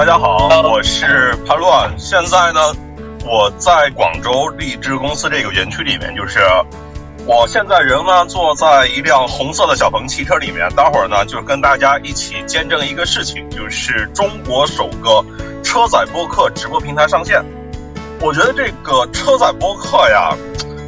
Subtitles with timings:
[0.00, 1.94] 大家好，我是潘乱。
[1.98, 2.60] 现在呢，
[3.22, 6.40] 我在广州荔枝公司这个园区里面，就是
[7.26, 10.74] 我现在人呢坐在一辆红色的小鹏汽车里面。
[10.74, 15.22] 待会儿呢，就跟大家一起见证一个事情，就是中国首个
[15.62, 17.44] 车载播客直播平台上线。
[18.22, 20.34] 我觉得这个车载播客呀，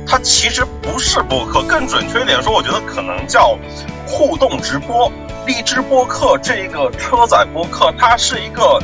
[0.07, 3.59] 它其实不是播客，更准确一点说，我觉得可能叫
[4.07, 5.13] 互动直播。
[5.45, 8.81] 荔枝播客这个车载播客，它是一个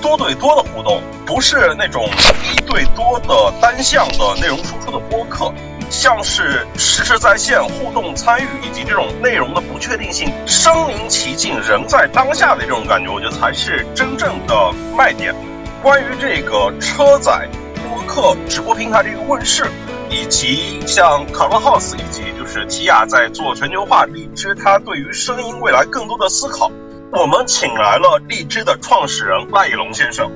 [0.00, 2.08] 多对多的互动，不是那种
[2.52, 5.52] 一对多的单向的内容输出的播客，
[5.90, 15.34] 像是实时在线互动参与以及这种内容的不确定性，身临其境，人在当下的这种感觉，我觉得才是真正的卖点。
[15.82, 19.66] 关于这个车载播客直播平台这个问世。
[20.12, 26.68] 以及像 Clubhouse 以及就是提亚在做全球化，荔枝它对于声音未来更多的思考。
[27.12, 30.30] 我们请来了荔枝的创始人赖以龙先生，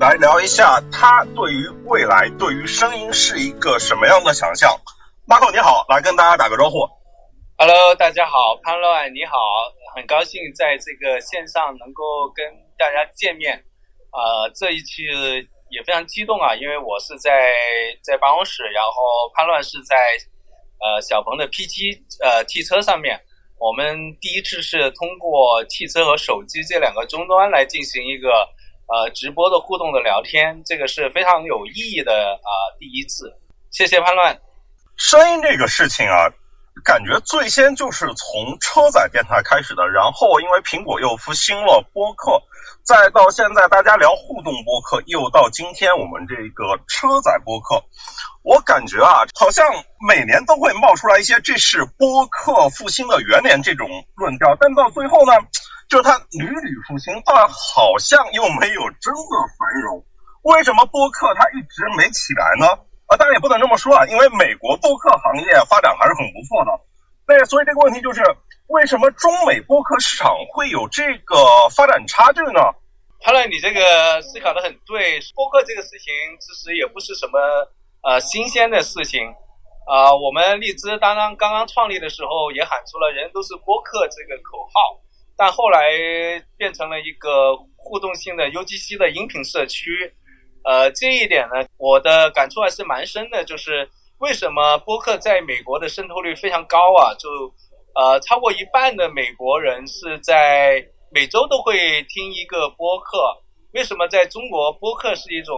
[0.00, 4.76] 来聊一下他对于未来对于声音是一个什么样的想象。
[5.24, 6.78] 马口你好，来跟大家打个招呼。
[7.58, 9.38] Hello，大家好，潘乱你好，
[9.94, 12.44] 很高兴在这个线上能够跟
[12.76, 13.62] 大家见面。
[14.12, 15.04] 呃，这一期。
[15.68, 17.50] 也非常激动啊，因为我是在
[18.00, 18.92] 在办公室，然后
[19.34, 19.96] 潘乱是在
[20.78, 23.18] 呃小鹏的 P7 呃汽车上面。
[23.58, 28.28] 我们第一次是通过汽车和手机这两个终端来进行一个
[28.86, 33.32] 呃直播的互动的聊天，这个是非常有意义的啊第一次。
[33.70, 34.38] 谢谢潘乱。
[34.96, 36.28] 声音这个事情啊，
[36.84, 42.42] 感觉最先就是从车载电台开始的，然后因为苹果又复兴了播客。
[42.86, 47.82] 再到现在，大家聊互动播客，又到今天我们这个车载播客，
[48.44, 49.66] 我感觉啊，好像
[50.06, 55.32] 每年都会冒出来一些这是播客复兴的元年这种论调，但到最后呢，
[55.88, 60.06] 就是它屡屡复兴，但好像又没有真的繁荣。
[60.42, 62.70] 为什么播客它一直没起来呢？
[63.10, 66.70] 啊，当然也不能这么说啊，因为美国播客行业发展还是很不错的。
[67.26, 68.22] 那所以这个问题就是。
[68.68, 71.36] 为什么中美播客市场会有这个
[71.74, 72.60] 发展差距呢？
[73.22, 75.18] 看来你这个思考的很对。
[75.34, 77.38] 播客这个事情其实也不是什么
[78.02, 79.26] 呃新鲜的事情
[79.86, 80.12] 啊。
[80.14, 85.00] 我们荔枝当当刚刚创立的时候也喊出了“人都是播客”这个口号，
[85.36, 85.88] 但后来
[86.56, 89.90] 变成了一个互动性的 UGC 的音频社区。
[90.64, 93.88] 呃，这一点呢，我的感触还是蛮深的，就是
[94.18, 97.14] 为什么播客在美国的渗透率非常高啊？
[97.18, 97.28] 就
[97.96, 103.34] 呃，超过一半的美国人是在每周都会听一个播客。
[103.72, 105.56] 为什么在中国播客是一种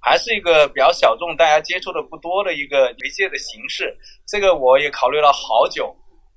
[0.00, 3.96] 还是一个比较小众、大家接触的不多的一个媒介的形式？
[4.28, 5.92] 这个我也考虑了好久。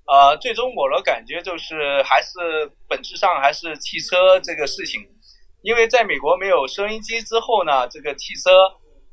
[0.08, 5.00] 呃，最终我的感觉就是还是本质上还是汽车这个事情，
[5.62, 8.50] 因为在美国没有收音机之后呢，这个汽车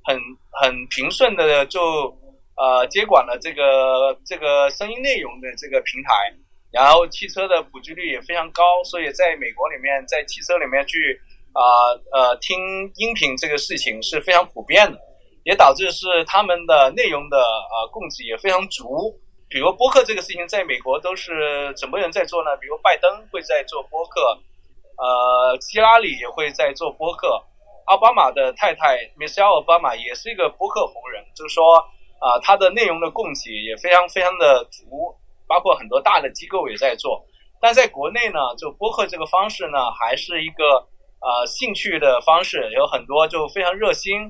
[0.03, 0.19] 很
[0.62, 2.16] 很平顺的就。
[2.54, 6.12] 呃，接管了这个这个声音内容的这个平台，
[6.70, 11.18] 然后汽车的普及率也非常高，所以在美国里面，在汽车里面去
[11.52, 11.62] 啊
[12.12, 12.60] 呃听
[12.96, 14.98] 音频这个事情是非常普遍的，
[15.44, 19.18] 也导致是他们的内容的呃供给也非常足。
[19.48, 22.54] 比如播客这个事情，在美国都是什么人在做呢？
[22.58, 24.20] 比如拜登会在做播客，
[24.98, 27.42] 呃，希拉里也会在做播客，
[27.86, 31.82] 奥巴马的太太 Michelle 奥巴马也是一个播客红人，就是说。
[32.22, 35.12] 啊，它的内容的供给也非常非常的足，
[35.49, 37.21] 包括很多大的机构也在做。
[37.60, 40.62] 但在国内呢，就播客这个方式呢，还是一个
[41.19, 44.22] 呃兴趣的方式，有很多就非常热心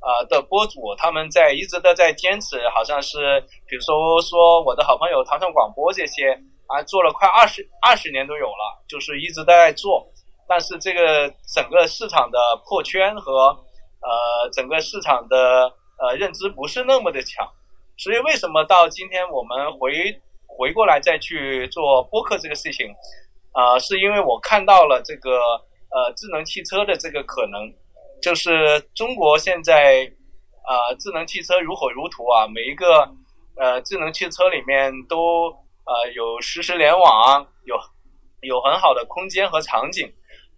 [0.00, 6.32] 啊的播主，他们在一直都在坚持，好像是比如说说我的好朋友唐山广播这些
[6.66, 10.04] 啊，做了快二十二十年都有了，就是一直在做。
[10.48, 13.56] 但是这个整个市场的破圈和
[14.02, 15.72] 呃整个市场的。
[15.98, 17.44] 呃，认知不是那么的强，
[17.96, 22.86] 所以为什么到今天我们回回过来再去做播客这个事情，
[23.50, 25.40] 啊，是因为我看到了这个
[25.90, 27.72] 呃智能汽车的这个可能，
[28.22, 30.08] 就是中国现在
[30.62, 33.10] 啊智能汽车如火如荼啊，每一个
[33.56, 35.50] 呃智能汽车里面都
[35.84, 37.76] 呃有实时联网，有
[38.42, 40.06] 有很好的空间和场景，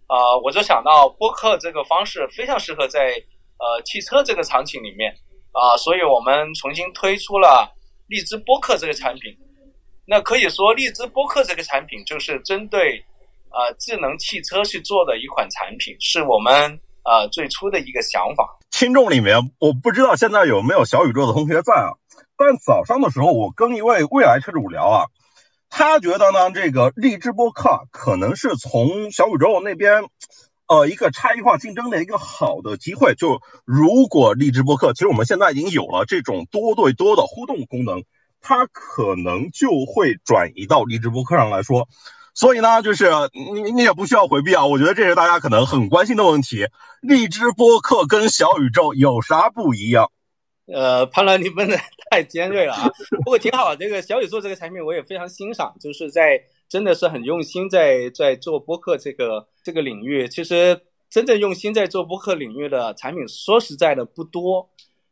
[0.05, 3.15] 啊，我就想到播客这个方式非常适合在
[3.57, 5.11] 呃汽车这个场景里面。
[5.51, 7.69] 啊，所以我们重新推出了
[8.07, 9.35] 荔枝播客这个产品。
[10.05, 13.03] 那可以说，荔枝播客这个产品就是针对
[13.51, 16.53] 呃智能汽车去做的一款产品，是我们
[17.03, 18.57] 呃最初的一个想法。
[18.71, 21.95] 听众里面，我不知道现在有没有小宇宙的同学在啊？
[22.37, 25.05] 但早上的时候，我跟一位未来车主聊啊，
[25.69, 30.03] 他觉得呢，这个荔枝播客可能是从小宇宙那边。
[30.71, 33.13] 呃一个差异化竞争的一个好的机会。
[33.13, 38.05] 就如果荔枝播客，其实我们现在已经有了这种多对多的互动功能，
[38.39, 41.89] 它可能就会转移到荔枝播客上来说。
[42.33, 46.67] 所以呢，就是你你也不需要回避啊，我觉得这是大家可能很关心的问题。
[47.01, 50.09] 荔枝播客跟小宇宙有啥不一样？
[50.73, 51.77] 呃，潘澜，你问的
[52.09, 52.89] 太尖锐了啊！
[53.17, 56.41] 不过挺好，这个小宇宙这个产品我也非常欣赏，就是在
[56.71, 60.25] 真的是很用心在在做播客这个这个领域。
[60.29, 60.79] 其实
[61.09, 64.69] 真正用心在做播客领域的产品，说实在的不多。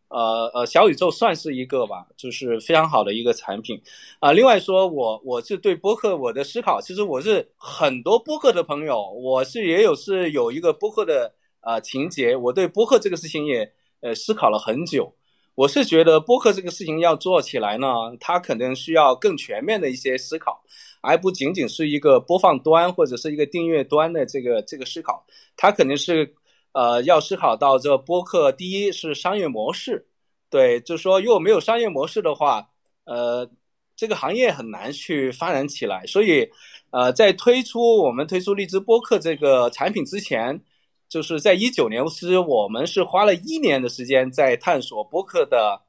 [0.08, 3.80] 呃呃，小宇宙算是一个吧，就是非常好的一个产品
[4.20, 4.32] 啊。
[4.32, 13.70] 另外说，我我是对播客我的思考，其实我是很多播客的朋友，我是也有是有一个播客的啊情节，我对播客这个事情也
[14.00, 15.14] 呃思考了很久。
[15.54, 17.88] 我是觉得播客这个事情要做起来呢，
[18.20, 20.64] 它可能需要更全面的一些思考，
[21.02, 25.26] 而不仅仅是一个播放端或者是一个订阅端的这个这个思考，
[25.56, 26.36] 它肯定是。
[26.72, 30.06] 呃，要思考到这播客，第一是商业模式，
[30.52, 32.70] 对，就是说如果没有商业模式的话，
[33.06, 33.50] 呃，
[33.96, 36.06] 这个行业很难去发展起来。
[36.06, 36.48] 所以，
[36.92, 40.62] 呃，在推出我们推出荔枝播客这个产品之前，
[41.10, 45.82] 就是在一九年，其实我们是花了一年的时间在探索播客的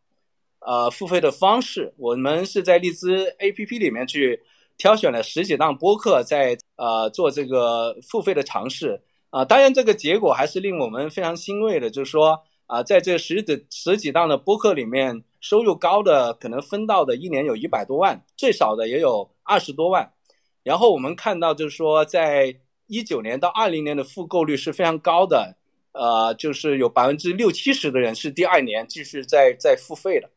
[0.60, 1.92] 呃付费的方式。
[1.98, 4.40] 我们是在荔枝 APP 里面去
[4.80, 9.02] 挑选了十几档播客，在呃做这个付费的尝试。
[9.28, 20.10] 啊，当然，这个结果还是令我们非常欣慰的，就是说，啊，在这十几十几档的播客里面，收入高的可能分到的一年有一百多万，最少的也有二十多万。
[20.64, 22.56] 然后我们看到，就是说，在
[22.86, 25.54] 一九年到二零年的复购率是非常高的，
[25.92, 30.28] 呃，就是有百分之六七十的人是第二年继续在在付费的，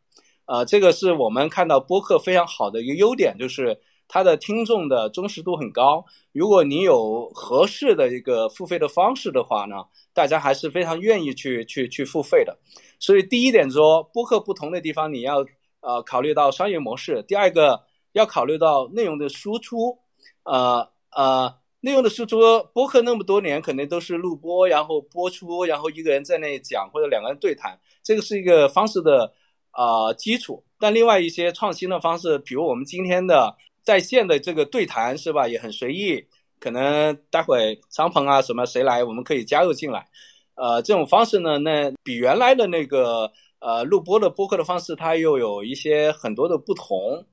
[0.46, 3.80] 呃，这个是我们看到播客非常好的一个优点，就是。
[4.14, 9.78] 它的听众的忠实度很高，如果你有合适的一个付费的方式的话呢，
[10.14, 12.56] 大家还是非常愿意去去去付费的。
[13.00, 15.44] 所以第一点说，播客不同的地方你要
[15.82, 17.24] 呃考虑到商业模式。
[17.28, 17.82] 第二个
[18.12, 19.98] 要考虑到内容的输出，
[20.44, 22.38] 呃呃，内容的输出，
[22.72, 29.34] 播客那么多年肯定都是录播，然后播出，然后一个人在那讲或者两个人对谈，这个是一个方式的
[29.72, 30.64] 啊基础。
[30.78, 33.58] 但另外一些创新的方式，比如我们今天的。
[33.84, 36.26] 在线的这个对谈是吧，也很随意，
[36.60, 40.08] 可能待会张鹏啊什么谁来，我们可以加入进来。
[40.56, 47.26] 呃，这种方式呢，那比原来的那个呃录播的播客的方式，它又有一些很多的不同。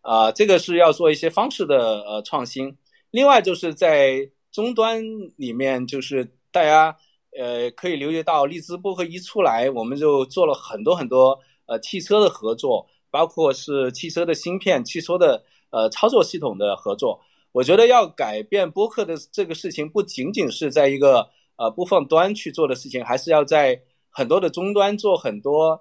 [0.00, 2.74] 啊，这个是要做一些方式的呃创新。
[3.10, 5.04] 另外就是在终端
[5.36, 6.96] 里面，就是大家
[7.38, 15.44] 呃可以留意到，荔枝播客一出来，我们就做了很多很多呃汽车的合作，包括是汽车的芯片、汽车的。
[15.70, 17.20] 呃，操作系统的合作，
[17.52, 23.80] 我觉得要改变播客的这个事情，不仅仅是在一个呃播放端去做的事情，还是要在
[24.10, 25.80] 很多的终端做很多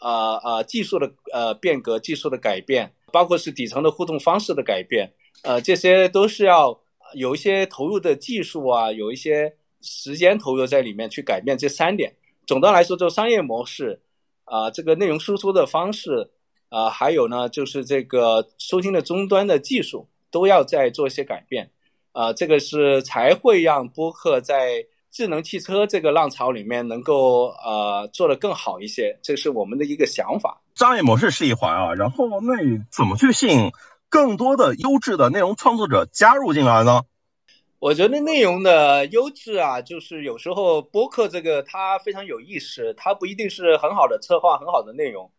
[0.00, 5.12] 呃呃技术的呃变革、技术的改变，包括是底层的互动方式的改变，
[5.44, 6.80] 呃，这些都是要
[7.14, 12.12] 有一些投入的技术啊，有一些时间投入在里面去改变这三点。
[12.44, 14.00] 总的来说，就商业模式
[14.44, 16.32] 啊，这个内容输出的方式。
[16.68, 21.70] 啊，还有呢，就是这个收听的终端的技术都要再做一些改变，
[22.12, 30.60] 啊，这个是才会让播客在智能汽车这个浪潮里面能够呃做得更好一些，这是我们的一个想法。
[30.74, 33.72] 商业模式是一环啊，然后那你怎么去吸引
[34.10, 37.02] 更多的优质的内容创作者加入进来呢？
[37.80, 45.30] 我觉得内容的优质啊，就是有时候播客这个它非常有意思，它不一定是很好的策划、很好的内容。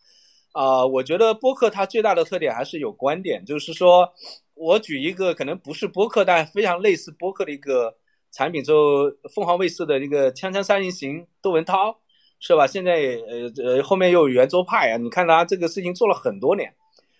[0.52, 4.12] 啊，我觉得播客它最大的特点还是有观点，就是说，
[4.56, 7.96] 我举一个可能不是播客，但非常类似播客的一个
[8.32, 12.00] 产品，就凤凰卫视的那个《锵锵三人行》，窦文涛，
[12.40, 12.66] 是吧？
[12.66, 12.94] 现在
[13.28, 16.74] 呃呃后面又有圆桌派啊，你看他这个事情做了很多年，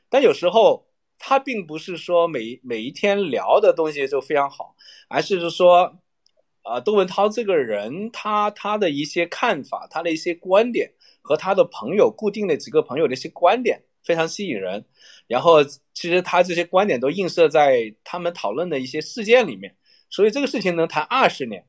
[0.10, 0.88] 但有时候
[1.20, 4.76] 他并不是说每每一天聊的东西就非常好，
[5.08, 6.00] 而是说，
[6.64, 10.92] 啊，窦文涛这个人，他他的一些看法，他的一些观点。
[11.30, 14.84] 和他的朋友固定的几个朋友的一些观点非常吸引人，
[15.28, 19.76] 然后其实他这些观点都映射在他们讨论的一些事件里面，
[20.10, 21.64] 所以这个事情能谈二十年。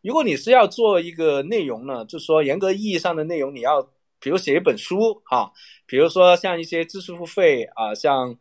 [0.00, 3.82] 如果你是要做一个内容呢，就说严格意义上的内容，你要
[4.20, 5.52] 比如写一本书哈，
[5.86, 8.38] 比如说像一些知识付费啊，像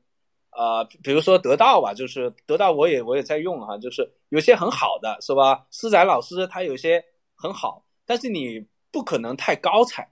[0.52, 5.66] 啊，比如说得到吧，就是得到我也我也在用哈，就是有些很好的是吧？
[5.72, 10.08] 施展老师他有些很好，但是你不可能太高产。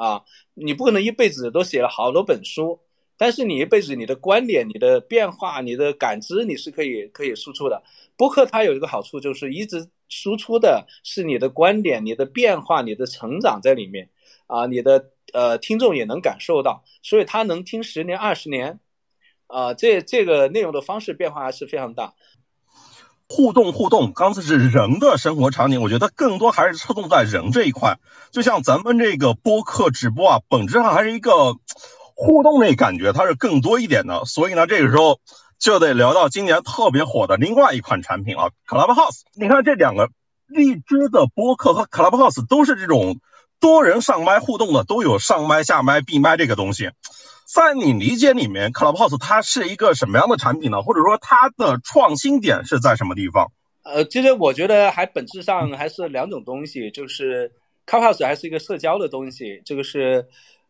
[0.00, 2.80] 啊，你不可能一辈子都写了好多本书，
[3.18, 7.82] 但是你一辈子你的观点、你的变化、你的感知，你是可以可以输出的。
[8.16, 14.08] 播客它有一个好处，就是一直输出的是你的观点、你的变化、你的成长在里面
[14.46, 18.80] 啊，你的呃听众也能感受到，所以他能听十年、二十年
[19.48, 22.14] 啊，这这个内容的方式变化还是非常大。
[23.32, 28.00] 互动互动，刚才是人的生活场景，我觉得更多还是侧重在人这一块。
[28.32, 31.54] 就像咱们这个播客直播啊，本质上还是一个
[32.16, 34.24] 互动类感觉，它是更多一点的。
[34.24, 35.20] 所以呢，这个时候
[35.60, 39.20] 就得聊到今年特别火的另外一款产品啊，Clubhouse。
[39.36, 40.08] 你看这两个
[40.48, 43.20] 荔枝的播客和 Clubhouse 都是这种
[43.60, 46.90] 多人上麦互动的，都有上麦、下麦、闭麦这个东西。
[47.52, 50.82] 在你理解里面，Clubhouse 它是一个什么样的产品呢？
[50.82, 53.50] 或者说它的创新点是在什么地方？
[53.82, 57.50] 呃，其实我觉得还本质上还是两种东西，就是
[57.86, 60.24] Clubhouse 还是一个社交的东西，这个是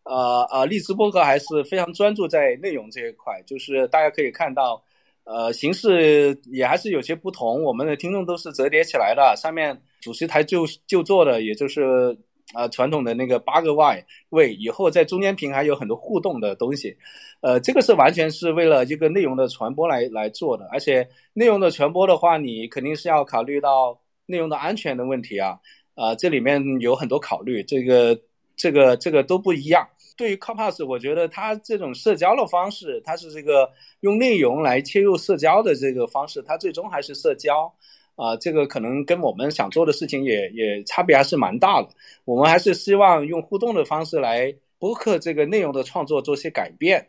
[0.04, 4.82] 呃呃荔枝播客还是非常专注在内容这一块，就是大家可以看到，
[5.24, 7.62] 呃，形式也还是有些不同。
[7.62, 12.16] 我们的听众都是折叠起来的，上面主席台就就坐的，也就是。
[12.52, 16.96] 啊，传统的那个八个 Y 位，以后在中间屏还有很多互动的东西，
[17.40, 25.58] 呃，这个是完全是为了一个内容的传播来来做的，而且内容的传播的话，你肯定是要考虑到内容的安全的问题啊，
[25.94, 28.18] 啊，这里面有很多考虑，这个
[28.56, 29.88] 这个这个都不一样。
[30.16, 37.72] 对于 c o p a s 我觉得它这种社交的方式，它是这个用内容来切入社交的这个方式，它最终还是社交。
[38.20, 41.88] 啊，这个可能跟我们想做的事情也也差别还是蛮大的。
[42.26, 47.08] 我们还是希望用互动的方式来播客这个内容的创作做些改变，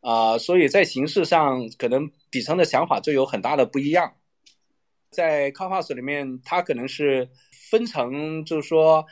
[0.00, 4.14] 啊，所以在形式上可能底层的想法就有很大的不一样。
[5.10, 7.28] 在 c o p a s 里面，它可能是
[7.70, 9.04] 分成，就是说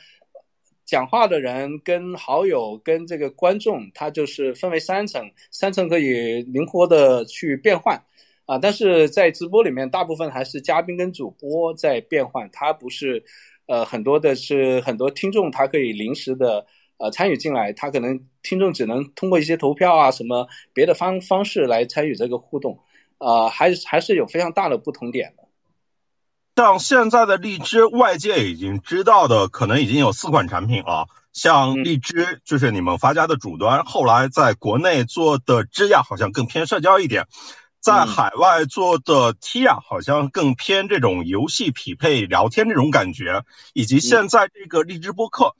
[0.83, 8.03] 讲话的人跟好友跟这个观众，它就是分为三层，三层可以灵活的去变换。
[8.45, 13.23] 啊，但是在直播里面，大部分还是嘉宾跟主播在变换，他不是，
[13.65, 16.65] 呃，很多的是很多听众，他可以临时的
[16.97, 22.79] 呃参与进来，他可能听众只能通过一些投票啊什么别的方方式来参与这个互动，
[23.17, 25.43] 啊，还是还是有非常大的不同点的。
[26.55, 37.25] 像现在的荔枝，外界已经知道的可能已经有四款产品了，像荔枝就是你们发家的主端，后来在国内做的枝桠好像更偏社交一点。
[37.85, 43.43] 在海外做的 Tia 好像更偏这种游戏匹配聊天这种感觉，
[43.75, 45.53] 以及现在这个荔枝播客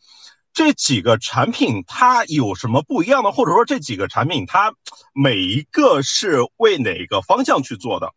[0.52, 3.32] 这几个产品，它有什么不一样的？
[3.32, 4.74] 或者说这几个产品，它
[5.14, 8.12] 每一个是为哪个方向去做的？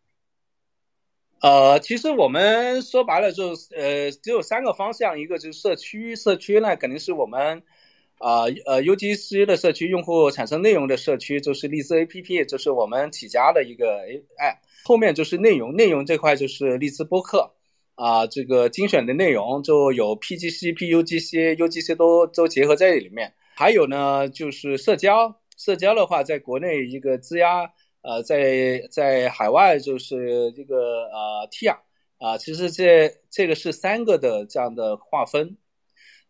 [1.41, 7.61] 呃，其实我们说白了就是，呃，只有三个方向，一个就是社区，社区呢肯定是我们。
[8.19, 13.85] 啊呃，UGC 的社区用户产生内容的社区就是荔枝 APP，就是我们起家的一个
[14.37, 14.57] App。
[14.83, 17.53] 后面就是内容，内容这块就是荔枝播客
[17.95, 23.33] 啊，这个精选的内容就有 PGC、PUGC、UGC 都都结合在里面。
[23.55, 27.69] 还有呢，就是社交，社交的话，在国内一个吱呀，
[28.01, 31.77] 呃，在在海外就是这个呃 Tia
[32.17, 35.55] 啊，其实这这个是三个的这样的划分。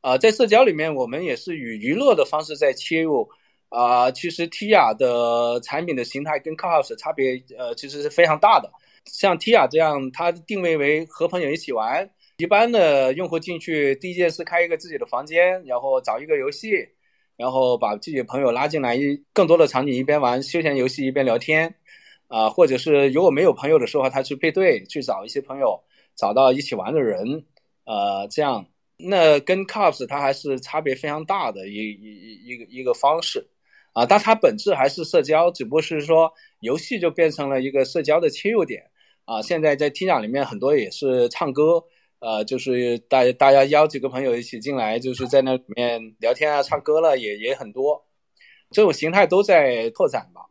[0.01, 3.29] 啊，在社交里面，我们也是以娱乐的方式在切入。
[3.69, 8.67] 啊，其实 Tia 的产品的形态跟 Clubhouse 差别，呃，其实是非常大的。
[9.05, 12.09] 像 Tia 这样，它定位为和朋友一起玩。
[12.37, 16.71] 一般的用户进去，第一件事开一个自己的房间，然后找一个游戏，
[17.37, 21.75] 然后把自己的朋友拉进来，一更多的场景一边玩休闲游戏一边聊天。
[22.27, 25.83] 啊，或者是如果没有朋友的时候，他去配对，去找一些朋友，
[26.15, 27.45] 找到一起玩的人。
[27.85, 28.65] 呃，这样。
[29.01, 33.47] 那跟 Cups 它还是差别非常大的一一一一个一个方式，
[33.93, 36.29] 啊，但它本质还是社交，只不过是说
[36.59, 38.83] 游戏就变成了一个社交的切入点，
[39.23, 41.81] 啊，现在在 T 场里面很多也是唱歌，
[42.19, 48.05] 呃，就是大大家邀几个朋友一起进来，就是在那里面聊天啊、唱歌了，也也很多，
[48.69, 50.48] 这种形态都在拓展吧。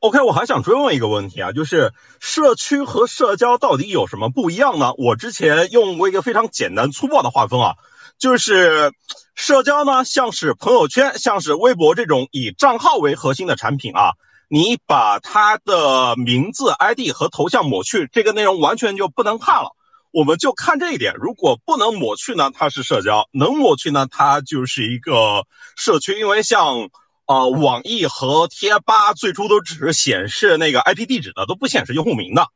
[0.00, 4.92] OK，我还想追问一个问题啊，就是社区和社交到底有什么不一样呢？
[4.96, 7.74] 我之前用过一个非常简单粗暴的划分啊，
[8.18, 8.92] 就是
[9.34, 14.12] 社交呢，像是朋友圈、像是微博这种以账号为核心的产品啊，
[14.48, 19.76] 你把它的名字、ID 和头像抹去，这个内容完全就不能看了。
[20.12, 25.46] 我们就看这一点，如果不能抹去呢，它是社交；能抹去呢，它就是一个
[25.76, 26.88] 社区，因为像。
[27.30, 32.48] 呃，网易和贴吧最初都只是显示那个 IP 地址的，都不显示用户名的。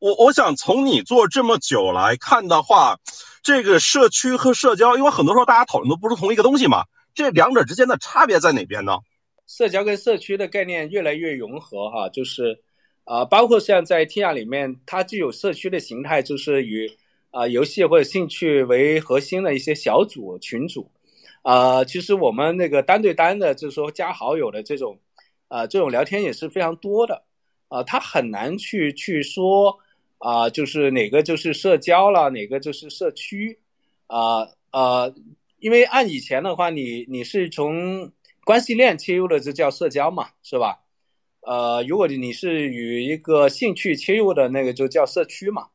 [0.00, 2.98] 我我想从你做这么久来看的话，
[3.42, 8.98] 这个社区和社交，因为很多时候大家讨论都不是同一个东西嘛，这两者之间的差别在哪边呢？
[9.46, 12.60] 社交跟社区的概念越来越融合哈，就是
[13.04, 16.86] 啊，包括像在天涯里面，它具有社区的形态，就是与
[17.30, 20.90] 啊游戏或者兴趣为核心的一些小组群组，
[21.42, 24.98] 啊，其实我们那个单对单的，就是说加好友的这种，
[25.48, 27.22] 啊，这种聊天也是非常多的，
[27.68, 29.78] 啊，他很难去去说，
[30.18, 33.58] 啊，就是哪个就是社交了，哪个就是社区，
[34.06, 35.10] 啊啊，
[35.60, 38.12] 因为按以前的话，你你是从
[38.44, 40.80] 关系链切入的，这叫社交嘛，是吧？
[41.42, 45.68] 呃，如果你是与一个兴趣切入的那个，就叫社区嘛，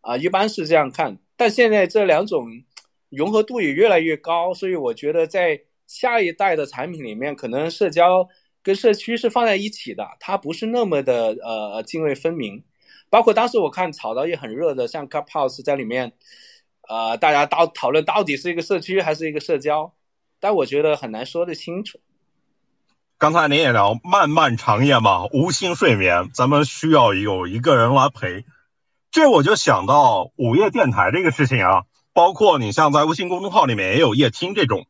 [0.00, 1.18] 啊，一般是这样看。
[1.36, 2.62] 但现在这两种
[3.10, 8.28] 融合度也越来越高，所以我觉得在下一代的产品里面，可能社交
[8.62, 12.64] 跟社区是放在一起的，它不是那么的呃泾渭分明。
[13.10, 16.12] 包括当时我看炒到也很热的，像 Clubhouse 在里面，
[16.88, 19.92] 呃，大家到讨论到底是一个社区还是一个社交，
[20.38, 21.98] 但我觉得很难说得清楚。
[23.18, 28.44] 刚才您也聊漫漫长夜嘛，无心睡眠，咱们需要有一个人来陪。
[29.10, 34.86] 这我就想到午夜电台这个事情啊，包括你像在微信公众号里面也有夜听这种。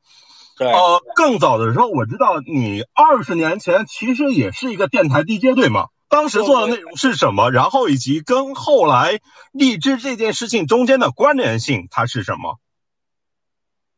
[0.56, 0.70] 对。
[0.70, 5.88] 呃，更早的时候，我知道你二十年前其实也是一个电台 DJ 对吗？
[6.08, 7.50] 当时做的内容是什么？
[7.50, 9.20] 然后以及跟后来
[9.52, 12.58] 荔枝这件事情中间的关联性，它是什么？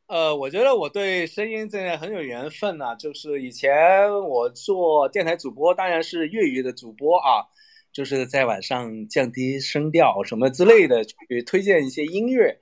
[0.08, 2.94] 呃，我觉得我对声音这件很有缘分呐。
[2.96, 7.48] 就是以前我做电台主播，当然是粤语的主播啊，
[7.94, 12.60] 就是在晚上降低声调什么之类的，去推荐一些音乐。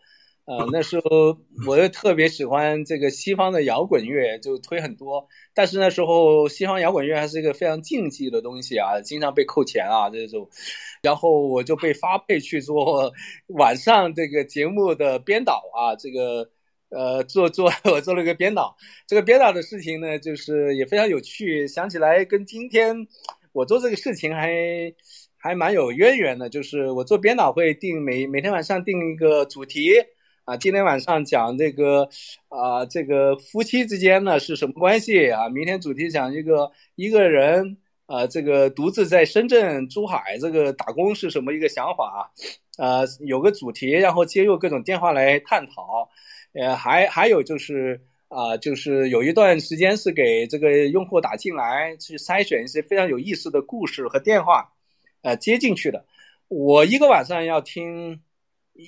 [0.50, 5.28] 呃，那时候我又特别喜欢这个西方的摇滚乐，就推很多。
[5.54, 10.48] 但是那时候西方摇滚乐还是一个非常禁忌的东西啊，经常被扣钱啊这种。
[11.02, 13.12] 然后我就被发配去做
[13.46, 16.50] 晚上这个节目的编导啊，这个。
[16.92, 18.76] 呃，做做我做了一个编导，
[19.06, 21.68] 这个编导的事情呢，就是也非常有趣。
[21.68, 23.06] 想起来跟今天
[23.52, 24.92] 我做这个事情还
[25.36, 26.48] 还蛮有渊源的。
[26.48, 29.92] 就是我做编导会定每每天晚上定一个主题
[30.50, 32.08] 啊，今天晚上讲这个
[32.48, 35.48] 啊，这个夫妻之间呢是什么关系啊？
[35.48, 42.28] 明天主题讲一个一个人啊，这个独自在深圳、珠海这个打工是什么一个想法
[42.78, 43.04] 啊？
[43.20, 46.10] 有个主题，然后接入各种电话来探讨。
[46.52, 54.68] 呃，还还有就是啊，就是有一段时间是给这个用户打进来去筛选一些非常有意思的故事和电话，
[55.22, 56.04] 呃，接进去的。
[56.48, 58.20] 我一个晚上要听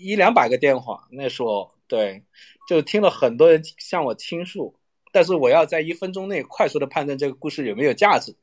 [0.01, 2.23] 一两百个电话，那时候对，
[2.69, 4.75] 就听了很多人向我倾诉，
[5.13, 8.35] 但是我要在一分钟内快速的判断这个故事有没有价值，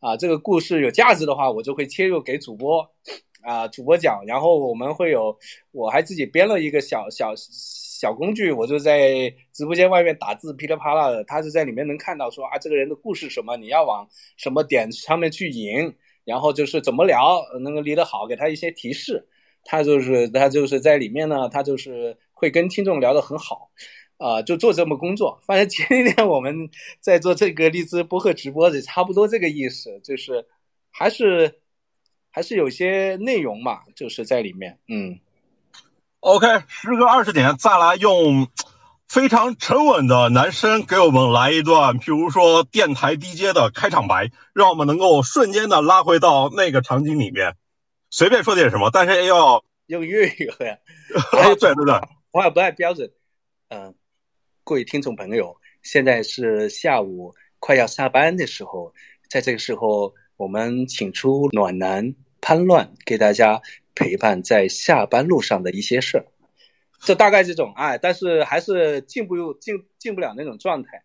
[0.00, 2.88] 啊，这个故事有价值的话，我就会切入给主播，
[3.42, 5.36] 啊，主播讲，然后我们会有，
[5.72, 7.34] 我还自己编了一个小小。
[8.02, 11.22] 小工具，我就在直播间外面打字，噼里啪啦的。
[11.22, 14.04] 他是在里面能看到说啊，这个人的故事什么，你要往
[14.36, 19.24] 什么点上面去引，然后就是怎么聊能够离得好，给他一些提示。
[19.64, 23.70] 他就是他就是在里面呢，他就是会跟听众聊得很好，
[24.18, 25.40] 啊，就做这么工作。
[25.46, 26.70] 反正今天我们
[27.00, 30.46] 在做这个荔枝播客直播，也差不多这个意思，就是
[30.90, 31.60] 还是
[32.30, 35.18] 还是有些内容嘛，就是在里面，嗯。
[36.20, 38.46] OK，时隔二十年，再来用
[39.08, 47.56] 非常沉稳的男声给我们来一段，譬如说电台 DJ 的开场白，让我们能够瞬间的拉回到那个场景里面，
[48.12, 50.78] 随便说点什么，但是要用粤语呀。
[51.32, 53.10] 对对对，我也不太标准。
[53.68, 53.94] 嗯，
[54.64, 58.92] 各位听众朋友，现在是下午快要下班的时候，
[59.30, 63.60] 在这个时候，我们请出暖男潘乱给大家。
[63.94, 66.24] 陪伴在下班路上的一些事儿，
[67.02, 71.04] 这大概这种哎，但是还是进不入进进不了那种状态。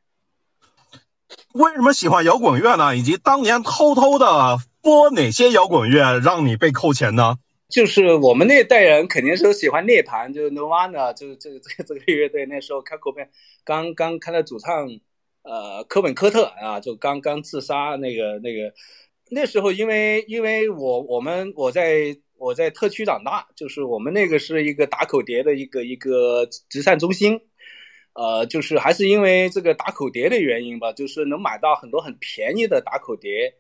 [1.54, 2.96] 为什么喜欢摇滚乐呢？
[2.96, 7.36] 以及当年偷偷的播哪些摇滚乐让你被扣钱呢？
[7.68, 12.46] 就是我们那代人肯定是喜欢涅槃，就是 Nirvana，就是这个这个这个乐队。
[12.46, 13.30] 那时候开口片
[13.66, 14.88] 刚刚开的主唱，
[15.44, 18.74] 呃，科本科特啊，就刚刚自杀那个那个。
[19.30, 22.18] 那时候因为因为我我们我在。
[22.40, 27.42] 我在特区长大，就是我们那个是一个打口碟的一个一个慈善中心，
[28.14, 33.56] 呃，就是还是因为这个打口碟的原因吧，就是能买到很多很便宜的打口碟，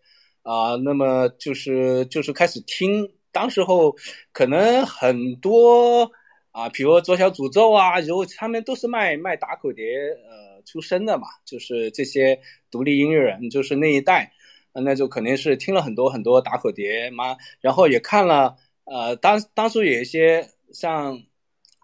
[0.47, 3.95] 啊，那么就是就是开始听，当时候
[4.31, 6.09] 可能很多
[6.51, 9.83] 啊，比如左小诅咒啊，然后他们都是卖卖打口碟
[10.29, 12.39] 呃出身的嘛，就是这些
[12.71, 14.31] 独立音乐人，就是那一代，
[14.73, 18.55] 那就肯定是听了很多很多打口碟嘛，然后也看了。
[18.89, 21.21] 呃，当当初有一些像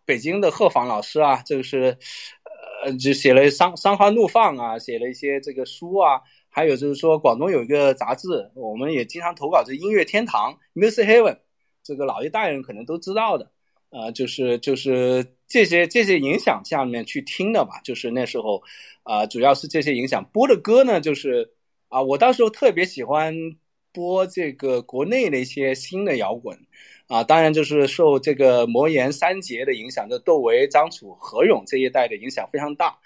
[0.06, 1.98] 北京的贺访老师啊，就是
[2.86, 6.22] 呃，就写了《桑桑花怒放》啊，写了一些这个书啊，
[6.56, 11.38] 还有就是说广东有一个杂志，我们也经常投稿，这音乐天堂 Music Heaven，
[11.84, 13.50] 这个老一代人可能都知道的。
[13.90, 18.62] 呃，就是就是这些这些影响下面去听的吧，就是那时候，
[19.02, 21.52] 啊，主要是这些影响播的歌呢，就是
[21.90, 23.36] 啊，我当时候特别喜欢
[23.92, 26.58] 播这个国内的一些新的摇滚，
[27.08, 32.98] 啊，当然就是受这个魔岩三杰的影响，就窦唯、张楚、何勇这一代的影响非常大，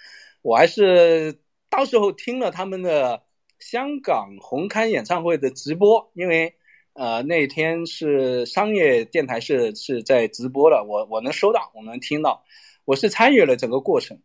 [0.42, 1.38] 我还是
[1.70, 3.24] 到时候听了他们的
[3.60, 6.56] 香港红磡演唱会的直播，因为。
[7.00, 12.44] 呃，那天是商业电台是是在直播的，我我能收到，我能听到，
[12.86, 14.20] 我是参与了整个过程，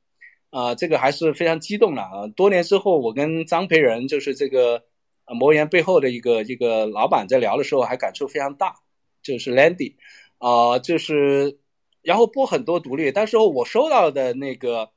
[0.49, 2.29] 啊，这个还是非常激动的啊。
[2.35, 4.85] 多年之后，我跟张培仁，就是这个
[5.27, 8.77] 魔岩背后的一个一个老板，在聊的时候，还感触非常大，
[9.23, 9.97] 就是 Landy，
[10.38, 11.59] 啊，就是
[12.01, 14.91] 然后播很多独立，但是我收到的那个。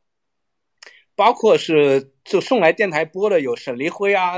[1.16, 4.34] 包括是就送来电台播的有沈黎辉啊，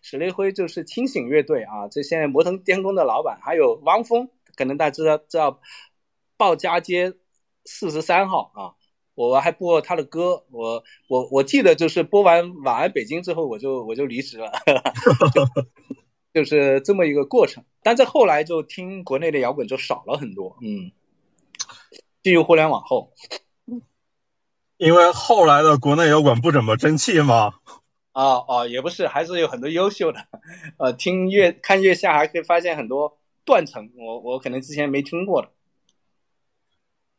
[0.00, 5.60] 沈黎辉就是清醒乐队啊，这现在摩登天空的老板，还有汪峰，可能大家知道知道，
[6.36, 7.12] 鲍家街
[7.64, 8.74] 四十三号啊，
[9.14, 14.52] 我还播他的歌，我我我记得就是播完晚安北京之后，我就我就离职了，
[16.32, 17.64] 就是这么一个过程。
[17.82, 20.92] 但在后来就听国内的摇滚就少了很多，嗯，
[22.22, 23.12] 进入互联网后。
[24.76, 27.52] 因为后来的国内摇滚不怎么争气吗？
[28.12, 30.26] 哦哦，也不是，还是有很多优秀的。
[30.78, 35.48] 呃，听月看月下还可以发现很多断层，我我可能之前没听过的。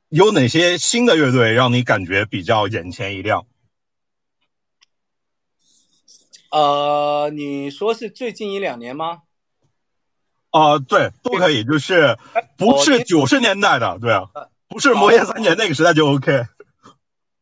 [0.09, 3.47] 有哪些新的乐队让你感觉比较眼前一亮？
[6.51, 9.23] 呃，你说是最近一两年吗？
[10.51, 12.19] 啊，对，都可以，就是
[12.55, 14.29] 不是九十年代的，对啊，
[14.67, 16.45] 不是魔岩三杰那个时代就 OK。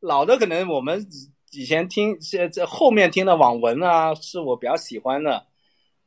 [0.02, 1.08] 老的可能我们
[1.52, 5.46] 以前听，这这后面听的网文啊，是我比较喜欢的。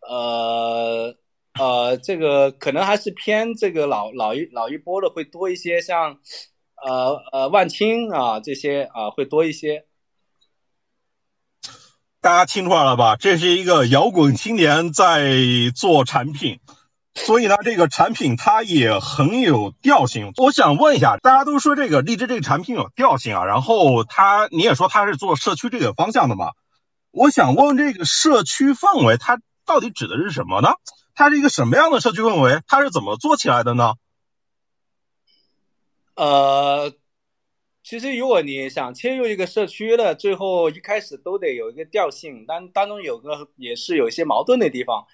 [0.01, 1.17] 呃
[1.59, 6.19] 呃，这个可能还是偏这个老老一老一波的会多一些，像
[6.85, 9.87] 呃呃万青啊这些啊会多一些。
[12.21, 13.17] 大家听出来了吧？
[13.17, 15.37] 这是一个摇滚青年在
[15.77, 16.59] 做产品。
[17.15, 20.33] 所以呢，这个产品它也很有调性。
[20.37, 26.51] 我想问一下，大家都说这个荔枝这个产品有调性啊，然后它你也说它是做社区这个方向的嘛？
[27.13, 30.75] 我想问这个社区氛围，它到底指的是什么呢？
[31.15, 32.61] 它是一个什么样的社区氛围？
[32.67, 33.95] 它是怎么做起来的呢？
[36.17, 36.93] 呃，
[37.85, 45.07] 其实如果你想切入一个社区的，最后一开始都得有一个调性，当当中有个也是有一些矛盾的地方。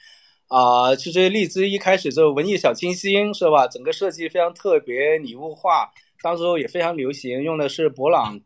[0.51, 3.69] 啊，其实荔枝一开始就文艺小清新是吧？
[3.69, 5.89] 整个设计非常特别，礼物化，
[6.25, 8.37] 当时候也非常流行，用的是博朗，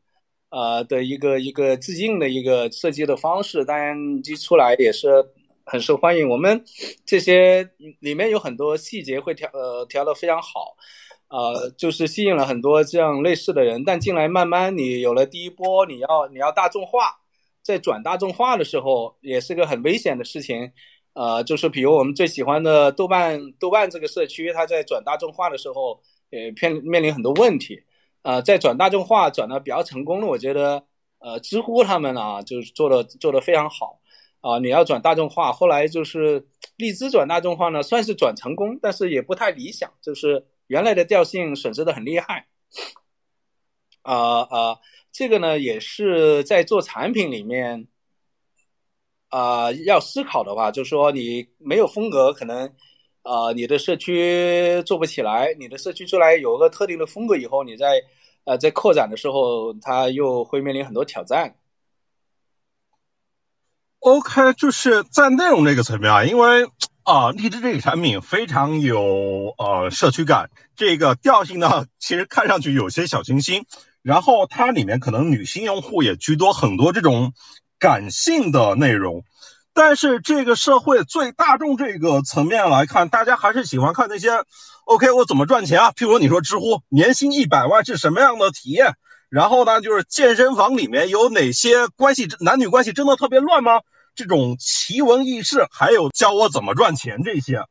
[0.51, 5.25] 呃的一个一个致敬的一个设计的方式，当然一出来也是
[5.65, 6.29] 很受欢迎。
[6.29, 6.63] 我们
[7.07, 7.67] 这些
[8.01, 10.77] 里面有很多细节会调呃调的非常好，
[11.29, 13.83] 呃，就是吸引了很多这样类似的人。
[13.83, 17.17] 但进来慢慢你有了第一波，你要你要大众化，
[17.63, 20.71] 在转大众化的时候，也是个很危险的事情。
[21.15, 27.81] 呃，就是比如我们最喜欢的豆瓣，豆瓣这个社区，它在转大众化的时候，呃，面面临很多问题。
[28.23, 30.85] 呃，在转大众化转的比较成功的，我觉得，
[31.21, 34.01] 呃，知乎他们啊，就是做的做的非常好。
[34.41, 36.45] 啊，你要转大众化，后来就是
[36.77, 42.49] 荔枝转大众化呢，算是转成功，但是也不太理想，就是原来的调性损失的很厉害。
[44.03, 44.79] 啊啊，
[45.13, 47.87] 这个呢，也是在做产品里面。
[49.35, 52.73] 啊，要思考的话，就是说你没有风格，可能，
[53.25, 55.53] 呃，你的社区做不起来。
[55.59, 58.01] 你的社区出来有个特定的风格以后，你在，
[58.45, 61.57] 呃，在扩展的时候，它又会面临很多挑战。
[63.99, 66.69] OK，就是在内容这个层面啊，因为
[67.03, 73.65] 啊，荔枝这个产品非常有呃社区感，这个调性呢，其实看上去有些小清新，
[74.01, 77.33] 然后它里面可能女性用户也居多，很多这种。
[77.79, 79.25] 感性的内容，
[79.73, 84.31] 但是这个社会最大众这个层面来看，大家还是喜欢看那些
[84.85, 85.93] OK，我怎么赚钱啊？
[85.93, 88.95] 譬如你说知乎年薪一百万是什么样的体验？
[89.29, 93.81] 然后呢，就是健身房里面有哪些关系，男女关系真的特别乱吗？
[94.15, 97.65] 这种奇闻异事，还有教我怎么赚钱这些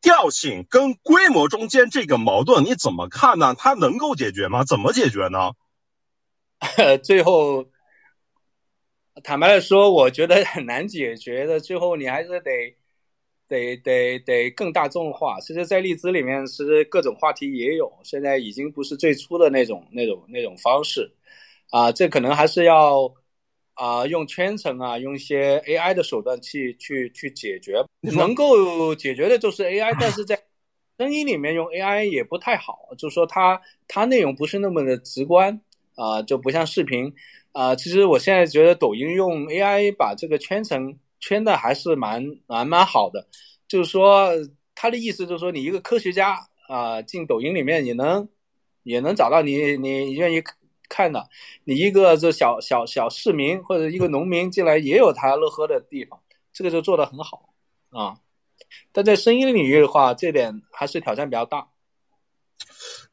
[0.00, 3.54] 调性跟规模中间这个矛盾，你怎么看呢？
[3.58, 4.64] 它能够解决吗？
[4.64, 5.50] 怎么解决呢？
[7.02, 7.66] 最后。
[9.22, 11.58] 坦白的说，我觉得很难解决的。
[11.60, 12.74] 最后，你还是得
[13.48, 15.40] 得得得更大众化。
[15.40, 17.92] 其实，在荔枝里面，其实各种话题也有。
[18.02, 21.10] 现在已经不是最初的那种那种那种方式
[21.70, 23.12] 啊，这可能还是要
[23.74, 27.82] 啊用圈层啊，用一些 AI 的手段去去去解决。
[28.00, 30.40] 能够解决的就是 AI，但是在
[30.98, 35.60] 声音里面用 AI 也不太好，就是说它它内容不是那么的直观
[35.94, 37.12] 啊，就不像视频
[37.58, 37.74] 啊。
[37.74, 43.26] 其实我现在觉得抖音用 AI 把这个圈层圈的还是蛮蛮蛮好的，
[43.66, 44.30] 就是说
[44.74, 48.28] 他的意思就是说你一个科学家啊进抖音里面也能
[48.84, 50.42] 也能找到你你愿意
[50.88, 51.28] 看的，
[51.64, 56.20] 你一个这小小小市民或者一个农民进来也有他乐呵的地方，
[56.52, 57.50] 这个就做的很好
[57.90, 58.20] 啊。
[58.92, 61.68] 但在声音领域的话，这点还是挑战比较大。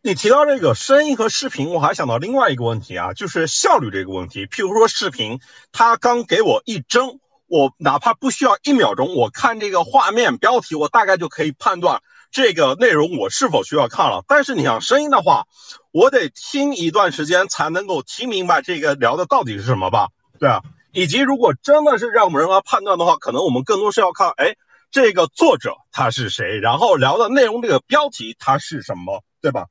[0.05, 4.45] 你提到这个声音和视频，我还想到另外一个问题啊，就是效率这个问题。
[4.45, 5.39] 譬如说视频，
[5.71, 14.23] 它刚给我一帧，我哪怕不需要一秒钟，我看这个画面标题，我大概就可以判断这个内容我是否需要看了。
[14.27, 15.45] 但是你像声音的话，
[15.91, 20.09] 我得听一段时间才能够听明白这个聊的到底是什么吧？
[20.37, 20.61] 对啊。
[20.93, 24.55] 以及如果真的是让我们人来判断的话，可能我们更多是要看，哎。
[24.91, 26.59] 这个作者他是谁？
[26.59, 29.65] 然后聊的内容这个标题它是什么，对吧？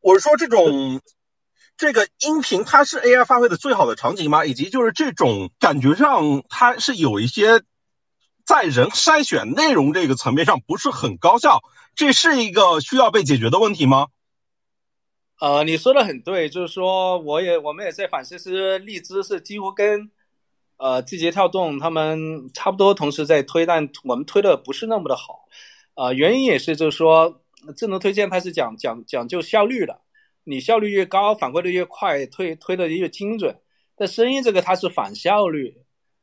[0.00, 1.00] 我是说这种
[1.76, 4.44] 这个音频它是 AI 发挥的最好的场景吗？
[4.44, 7.62] 以及就是这种感觉上它是有一些
[8.44, 11.60] 在人筛选内容这个层面上不是很高效，
[11.94, 14.08] 这是一个需要被解决的问题吗？
[15.40, 20.10] 呃，你说的很对，就是说我也我们也在反思，是荔枝是几乎跟。
[20.80, 25.48] 呃，字节跳动他们差不多同时在推，但我们推的不是那么的好，
[25.94, 27.42] 啊，原因也是就是说，
[27.76, 30.00] 智能推荐它是讲讲讲究效率的，
[30.44, 33.56] 你效率越高，反馈的越快，推推的越精准。
[33.96, 35.76] 但声音这个它是反效率，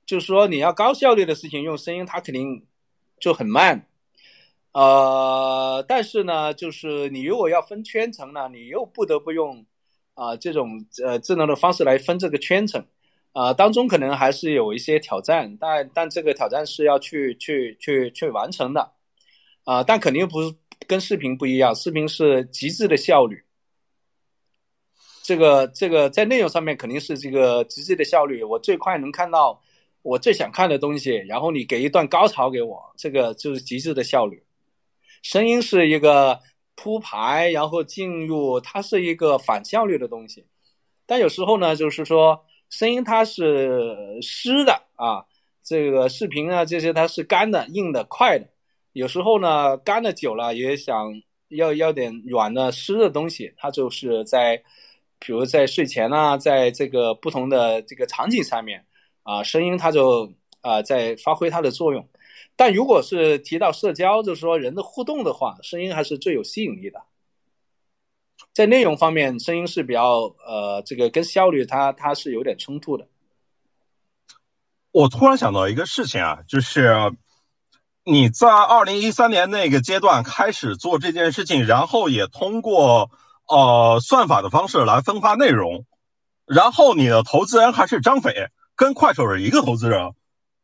[0.05, 2.65] 就是说你要高效率的事情用声音，它肯定
[3.19, 3.88] 就很慢。
[4.71, 9.65] 呃，但是呢，就是你如果要分圈层呢，你又不得不用
[10.13, 12.86] 啊这种呃智能的方式来分这个圈层。
[13.31, 18.93] 啊，当中可能还是有一些挑战，但但这个挑战是要去去去去完成的，
[19.65, 20.55] 啊，但肯定不是
[20.88, 23.43] 跟视频不一样，视频是极致的效率，
[25.23, 29.61] 这个这个在内容上面肯定是这个极致的效率，我最快能看到
[30.01, 34.43] 我最想看的东西，然后你给一段高潮给我，这个就是极致的效率。
[35.21, 36.39] 声音是一个
[36.75, 40.45] 铺排，然后进入，它是一个反效率的东西，
[41.05, 42.45] 但有时候呢，就是说。
[42.67, 45.23] 声音它是湿的啊，
[45.63, 48.49] 这个视频啊这些它是干的、硬的、快的。
[48.95, 53.53] 有时候呢，干的久了也想要要点软的、湿的东西。
[53.58, 54.55] 它就是在，
[55.19, 58.86] 比如在睡前啊，在这个不同的这个场景上面
[59.23, 60.31] 啊，声音它就
[60.62, 62.08] 啊在发挥它的作用。
[62.55, 67.03] 但如果是提到社交，就是说人的互动的话，声音还是最有吸引力的。
[68.53, 73.05] 在内容方面，声音是比较呃，这个跟效率它它是有点冲突的。
[74.93, 76.88] 我突然想到一个事情啊，就是
[78.05, 83.09] 你在二零一三年那个阶段开始做这件事情，然后也通过
[83.47, 85.85] 呃算法的方式来分发内容，
[86.45, 90.13] 然后你的投资人还是张斐，跟快手是一个投资人，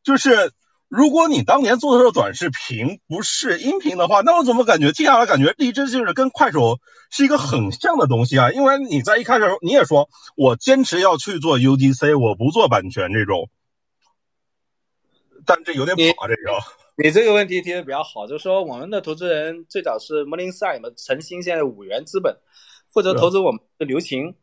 [0.03, 0.53] 就是。
[0.93, 8.51] 如果你当年做的是短视频，不是音频的话，那我怎么感觉接下来感觉荔枝就是跟快手是一个很像的东西啊？
[8.51, 13.49] 因为你在一开始你也说我坚持要去做 UGC，我不做版权这种，
[15.45, 16.80] 但这有点跑啊，这个。
[16.97, 22.35] 你这个问题提的比较好，就是说我们的投资人最早是 Morningside 嘛，晨星现在五元资本
[22.87, 24.35] 负责投资我们的刘晴。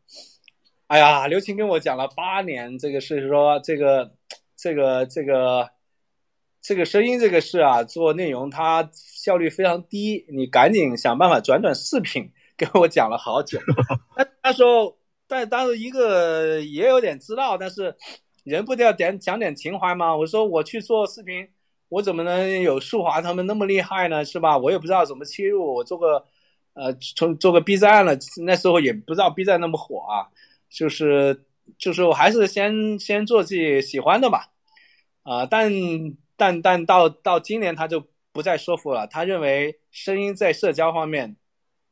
[0.86, 4.12] 哎呀，刘晴跟我讲了八年，这个是说这个
[4.56, 5.70] 这个这个。
[6.60, 12.30] 这个声音这个事啊，做内容它效率非常低，你赶紧想办法转转视频。
[12.56, 13.58] 跟我讲了好久，
[14.16, 17.96] 那那时候，但当时一个也有点知道，但是
[18.42, 20.14] 人不都要点讲点情怀吗？
[20.14, 21.48] 我说我去做视频，
[21.88, 24.24] 我怎么能有树华他们那么厉害呢？
[24.24, 24.56] 是吧？
[24.58, 26.24] 我也不知道怎么切入，我做个
[26.74, 30.28] 呃，从做个 B 站了，那时候也不知道 B 站那么火啊，
[30.70, 31.44] 就是
[31.78, 34.48] 就是我还是先先做自己喜欢的吧，
[35.22, 35.72] 啊，但。
[36.40, 41.34] 但但到到今年他就不再说服了，他认为声音在社交方面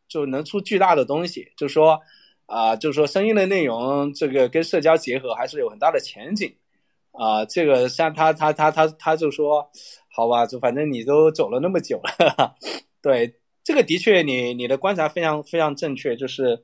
[0.06, 2.00] 就能出巨大的东西，就说
[2.46, 6.54] 啊，就是说声音的内容这个跟社交结合还是有很大的前景
[7.18, 7.44] 啊。
[7.44, 9.68] 这个像他他他他他就说，
[10.08, 12.54] 好吧，就反正你都走了那么久了，
[13.02, 16.62] 对这个的确你你的观察非常非常正确，就是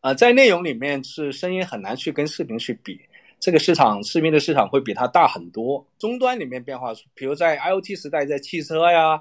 [0.00, 3.00] 啊，在内容里面是声音很难去跟视频去比。
[3.40, 5.84] 这个市场视频的市场会比它大很多。
[5.98, 9.20] 终端里面变化，比如在 IOT 时代，在汽车呀，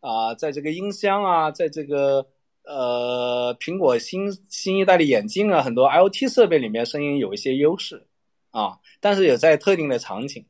[0.00, 2.26] 啊，在这个音箱啊，在这个
[2.64, 8.06] 呃苹果新新一代的眼镜啊，很多 IOT 设备里面声音有一些优势
[8.52, 10.46] 啊，但是也在特定的场景。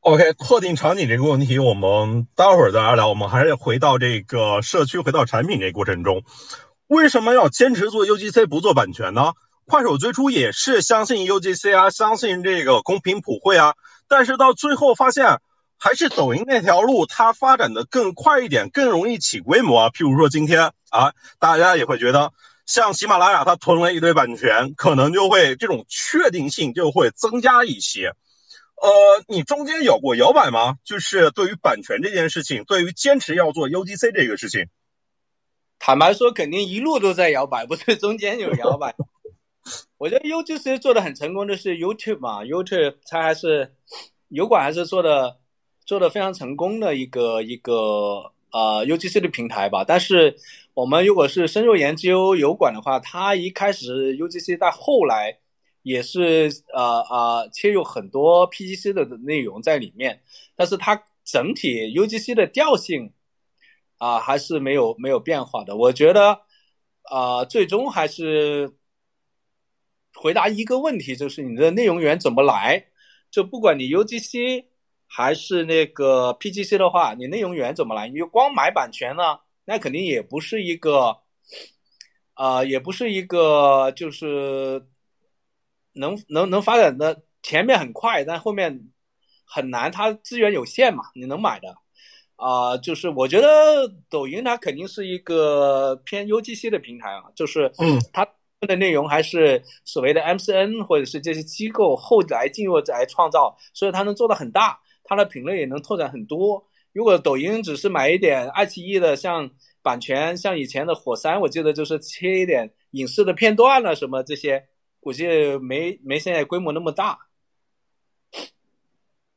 [0.00, 3.08] OK，特定场景这个问题，我们待会儿再聊。
[3.08, 6.22] 我们还是回到这个社区，回到产品这个过程中，
[6.86, 9.34] 为什么要坚持做 UGC 不做版权呢？
[9.64, 13.74] 快手最初也是相信 UGC 啊，相信这个公平普惠啊，
[14.06, 15.40] 但是到最后发现，
[15.76, 19.90] 还是抖音那条路它发展的更快一点，更容易起规模啊。
[19.90, 22.32] 譬如说今天啊，大家也会觉得，
[22.66, 28.12] 像喜马拉雅它囤了一堆版权，可能就会这种确定性就会增加一些。
[28.82, 30.76] 呃，你中间有过摇摆吗？
[30.84, 34.66] 就是对于版权这件事情，对于坚持要做 UGC 这个事情，
[35.78, 38.94] 坦白说，肯定一路都在摇摆，不是中间有摇摆。
[39.96, 43.74] 我觉得 UGC 做的很成功的是 YouTube 嘛，YouTube 它还是
[44.28, 45.38] 油管还是做的
[45.86, 47.72] 做的非常成功的一个一个
[48.52, 49.84] 呃 UGC 的平台吧。
[49.84, 50.36] 但是
[50.76, 55.38] 我们如果是深入研究油管的话，它一开始 UGC，到后来
[55.80, 60.20] 也是呃呃切入很多 PGC 的内容在里面，
[60.54, 63.14] 但是它整体 UGC 的调性
[63.96, 65.74] 啊还是没有没有变化的。
[65.74, 66.42] 我觉得
[67.04, 68.76] 啊最终还是。
[70.18, 72.86] 回答一个问题，就是你的内容源怎么来？
[73.30, 74.64] 就不管你 UGC
[75.06, 78.08] 还是那个 PGC 的话，你内容源怎么来？
[78.08, 79.40] 你就光买版权呢？
[79.66, 81.18] 那肯定也不是一个，
[82.36, 84.86] 呃，也不是一个，就是
[85.92, 88.88] 能能能发展的前面很快，但后面
[89.44, 91.76] 很难，它资源有限嘛，你能买的
[92.36, 92.76] 啊？
[92.78, 98.26] 就是我觉得抖音它肯定是一个偏 UGC 的平台啊，就是嗯，它。
[98.60, 106.66] 的内容还是所谓的 MCN 或者是这些机构后来进入来创造，所以它能做的很大，它的品类也能拓展很多。
[106.96, 109.50] 如果抖音只是买一点爱奇艺的像
[109.82, 114.64] 版权，像以前的火山，我记得就是切一点影视的片段了什么这些，
[114.98, 115.26] 估计
[115.58, 117.18] 没没现在规模那么大。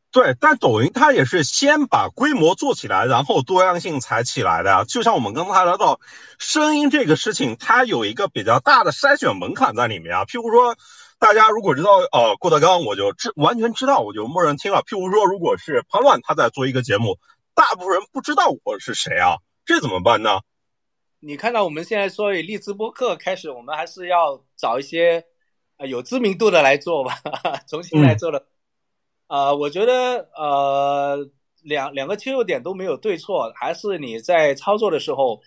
[0.09, 4.85] 对，但抖音它也是先把规模做起来，然后多样性才起来的呀。
[4.85, 5.99] 就像我们刚才聊到
[6.37, 10.23] 声音这个事情，它有一个比较大的筛选门槛在里面啊。
[10.23, 10.77] 譬如说，
[11.19, 14.81] 大家如果知道呃郭德纲，我就知完全知道，我就默认听了。
[14.81, 17.19] 譬如说，如果是潘乱他在做一个节目，
[17.59, 20.39] 大部分人不知道我是谁啊，这怎么办呢？
[21.19, 25.21] 你看到我们现在说以荔枝播客开始，我们还是要找一些
[25.75, 27.19] 呃有知名度的来做吧，
[27.67, 28.47] 重新来做了。
[29.27, 31.29] 呃，我觉得呃
[31.61, 35.41] 两两个切入点都没有对错，还是你在操作的时候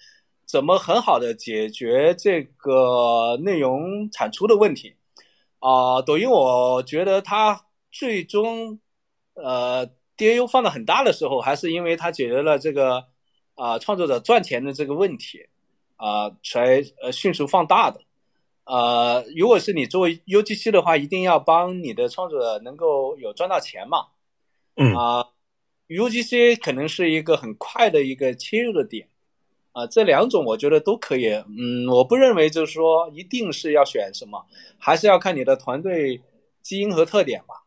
[0.44, 4.94] 怎么很好的解决这个内容产出的问题
[5.61, 6.03] 啊？
[6.03, 8.79] 抖音我觉得它最终
[9.33, 9.88] 呃
[10.23, 13.05] DAU 放的很大的时候，还是因为它解决了这个
[13.57, 15.47] 啊创作者赚钱的这个问题
[15.97, 18.01] 啊，才呃迅速放大的。
[18.65, 24.07] 呃，如果是你作为 UGC 的话，一定要帮你的创作者能够有赚到钱嘛。
[24.77, 25.27] 嗯啊
[25.89, 29.09] ，UGC 可能是一个很快的一个切入的点
[29.73, 31.29] 啊，这两种我觉得都可以。
[31.29, 34.47] 嗯，我不认为就是说一定是要选什么，
[34.79, 36.23] 还是要看你的团队
[36.63, 37.62] 基因和特点吧。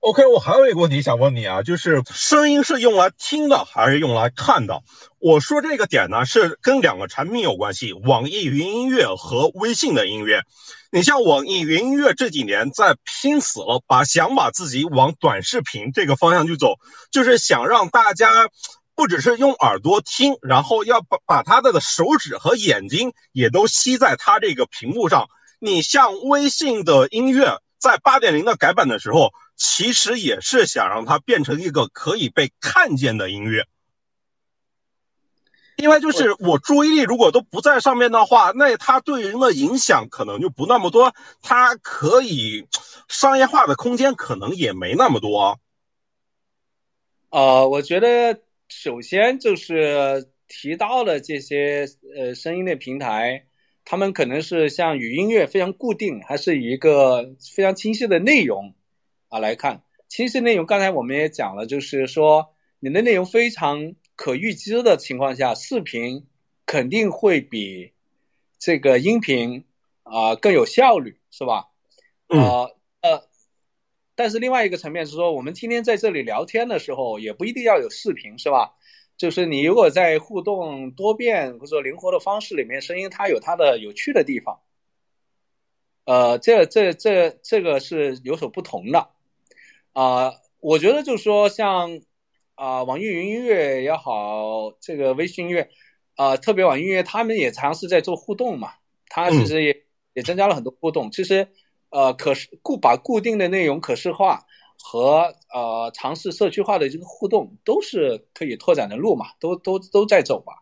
[0.00, 4.82] OK，我还有一个问题想问你啊，就是声音是用来听的还是用来看的？
[5.18, 10.42] 我说这个点呢，是跟两个产品有关系，网易云音乐和微信的音乐。
[10.92, 16.76] 你像网易云音乐这几年在拼死了，把想把自己往短视频这个方向去走，
[17.10, 18.48] 就是想让大家
[18.94, 25.28] 不只是用耳朵听，然后要把把他的手指和眼睛也都吸在他这个屏幕上。
[25.58, 33.66] 你像微信的音乐，在八点零的改版的时候，其实也是想让它变成一个可以被看见的音乐。
[35.76, 42.66] 另外就是我注意力如果都不在上面的话，那它对人的影响可能就不那么多，它可以
[43.08, 45.60] 商业化的空间可能也没那么多。
[47.30, 53.46] 呃，我觉得首先就是提到了这些呃声音的平台，
[53.84, 58.74] 他们可能是像语音乐非常固定，还是一个非常清晰的内容
[59.28, 59.82] 啊来看。
[60.08, 63.94] 其实内容，刚才我们也讲了，就是说你的内容非常。
[64.20, 66.26] 可预知的情况下，视频
[66.66, 67.92] 肯定会比
[68.58, 69.64] 这个音频
[70.02, 71.68] 啊更有效率，是吧？
[72.26, 73.28] 呃呃，
[74.16, 78.74] 但是另外一个层面是说，我们今天在这里聊天的时候，也不一定要有视频，是吧？
[79.16, 84.58] 就是你如果在互动多变或者说灵活的方式里面，声音它有它的有趣的地方。
[86.06, 89.10] 呃，这这这这个是有所不同的
[90.00, 90.32] 啊。
[90.60, 92.00] 我觉得就是说像。
[92.60, 95.68] 啊，网易云音乐也好，这个微信音乐，
[96.16, 98.72] 啊，特别网易音乐，他们也尝试在做互动嘛。
[99.06, 101.12] 它其实也也增加了很多互动。
[101.12, 101.46] 其实，
[101.90, 104.44] 呃，可视固把固定的内容可视化，
[104.82, 110.54] 和呃尝试社区化的这个互动，都是可以拓展的路嘛，都都都在走吧。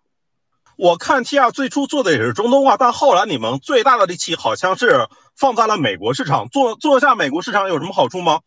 [0.76, 6.50] 我看 T R 最初做的也是中东化，但后来你们最大的力气好像是放在了美国市场。
[6.50, 8.40] 做做下美国市场有什么好处吗？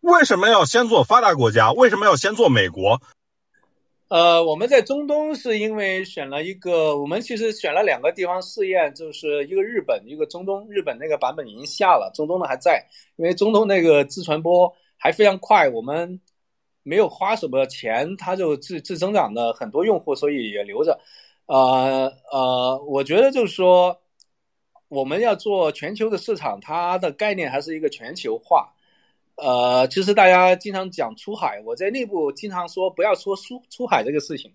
[0.00, 1.72] 为什么要先做发达国家？
[1.72, 3.00] 为什么要先做美国？
[4.08, 10.66] 呃，我们在中东是因为选了一个，我们其实选了两个地方试验，就是一个日本，一个中东。
[10.68, 12.84] 日本那个版本已经下了，中东的还在，
[13.16, 16.20] 因为中东那个自传播还非常快，我们
[16.82, 20.98] 没有花什么钱，它就自自增长的很多用户，所以也留着。
[21.46, 24.00] 呃呃，我觉得就是说，
[24.88, 28.72] 我们要做全球的市场，它的概念还是一个全球化。
[29.40, 34.52] 呃，其实大家经常讲出海，我在内部经常说不要说出出海这个事情。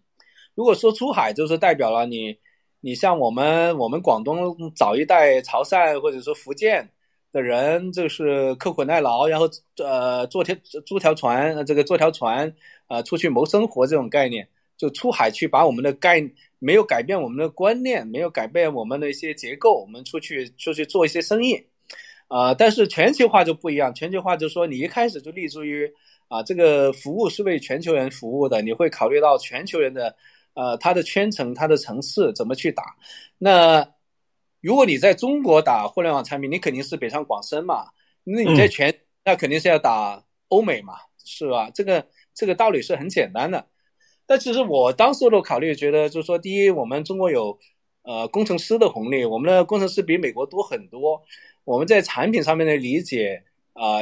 [0.53, 2.37] 如果说出海，就是代表了你，
[2.81, 6.87] 你像我们我们广东早一代潮汕或者说福建
[7.31, 10.55] 的人，就是刻苦耐劳，然后呃坐条
[10.85, 12.53] 租条船，这个坐条船
[12.87, 16.21] 呃出去谋生活这种概念，就出海去把我们的概
[16.59, 21.65] 没有改变我们的观念，没有改变我们的一些结构，我们出去出去做一些生意。
[22.27, 23.93] 啊，但是全球化就不一样。
[23.93, 25.91] 全球化就是说，你一开始就立足于
[26.27, 30.15] 啊，这个服务是为全球人服务的，你会考虑到全球人的
[30.55, 32.83] 呃他的圈层、他的层次怎么去打。
[33.37, 33.87] 那
[34.59, 37.89] 如果你在中国打互联网产品，你肯定是北上广深嘛。
[38.23, 38.91] 那你在全，
[39.23, 41.69] 那肯定是要打欧美嘛，是吧？
[41.69, 43.67] 这个这个道理是很简单的。
[44.25, 47.59] 但其实我当时都考虑，觉得就是说，第一，我们中国有
[48.01, 51.21] 呃工程师的红利，我们的工程师比美国多很多。
[51.65, 53.43] 我们在产品上面的理解
[53.73, 53.99] 啊，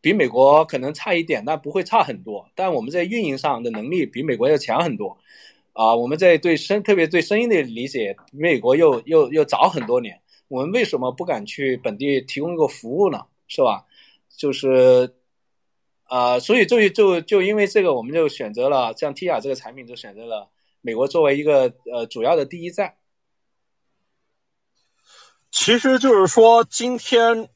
[0.00, 2.50] 比美国可能差一点，但不会差很多。
[2.54, 5.16] 但我们在运营上的能力比美国要强很多，
[5.74, 10.20] 啊，我们在对声，特别对声音的理解，美国又又又早很多年。
[10.48, 13.20] 我们为什么不敢去本地提供一个服务呢？
[13.46, 13.84] 是吧？
[14.36, 15.14] 就是，
[16.04, 20.48] 啊，所以就就就因为这个，我们就选择了像 Tia 这个产品，就选择了
[20.80, 22.94] 美国作为一个呃主要的第一站。
[25.50, 27.48] 其实就是说，今天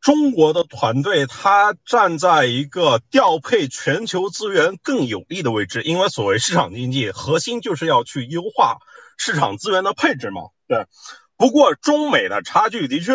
[0.00, 8.78] 中国的团队它站在一个调配全球资源更有利的位置，因为所谓市场经济核心就是要去优化
[9.16, 10.42] 市场资源的配置嘛。
[10.68, 10.86] 对。
[11.36, 13.14] 不过中美的差距的确，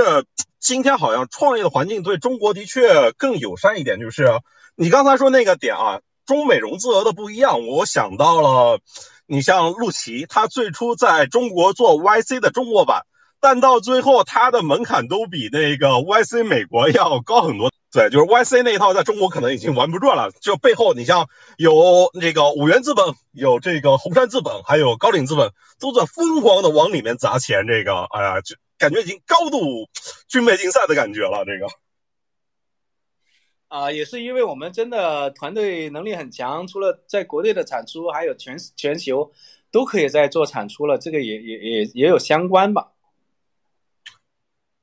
[0.60, 4.00] 今天好像创业的环境对中国的确更友善一点。
[4.00, 4.42] 就是
[4.76, 8.80] 你刚才说那个点啊，中美融资额的不一样，我想到了，
[9.28, 13.04] 你像陆琪，他最初在中国做 YC 的中国版。
[13.46, 17.72] 但到最后，它的门槛都比那个 YC 美国要高很多。
[17.92, 20.32] 对，就是 YC 那一套，在中国可能已经玩不转了。
[20.42, 27.68] 就背后，你像有那个五元资本，有这个红杉资本，还有高瓴资本，都在疯狂的往里面砸钱。
[27.68, 29.60] 这个，哎呀，就感觉已经高度
[30.28, 31.46] 军备竞赛的感觉了。
[31.46, 31.68] 这个，
[33.68, 39.32] 啊，也是因为我们真的团队能力很强，除了在国内的产出，还有全全球
[39.70, 40.98] 都可以在做产出了。
[40.98, 42.92] 这个也也也也有相关吧。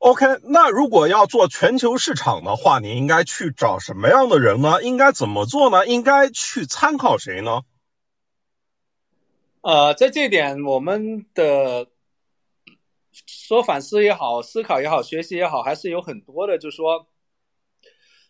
[0.03, 4.83] OK，那如果要做全球市场的话，你应该去找什么样的人呢？
[4.83, 5.87] 应该怎么做呢？
[5.87, 7.63] 应该去参考谁呢？
[9.61, 11.87] 呃，在这点，我们的
[13.27, 16.59] 说反思也好，思考也好，学习也好，还是有很多的。
[16.59, 17.07] 就是说，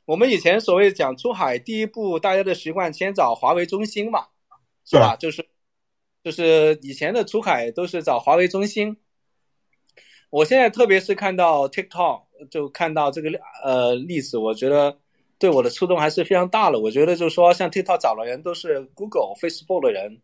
[0.05, 4.27] 我们以前所谓讲出海，第一步大家的习惯先找华为中心嘛，
[4.85, 5.17] 是吧？
[5.17, 5.49] 就是
[6.23, 8.99] 就是以前的出海都是找华为中心。
[10.33, 13.29] 我现在特别是看到 TikTok，就看到这个
[13.63, 14.97] 呃例子，我觉得
[15.39, 16.81] 对我的触动还是非常大的。
[16.81, 20.23] 我觉得就是说，像 TikTok 找的人都是 Google、Facebook 的人，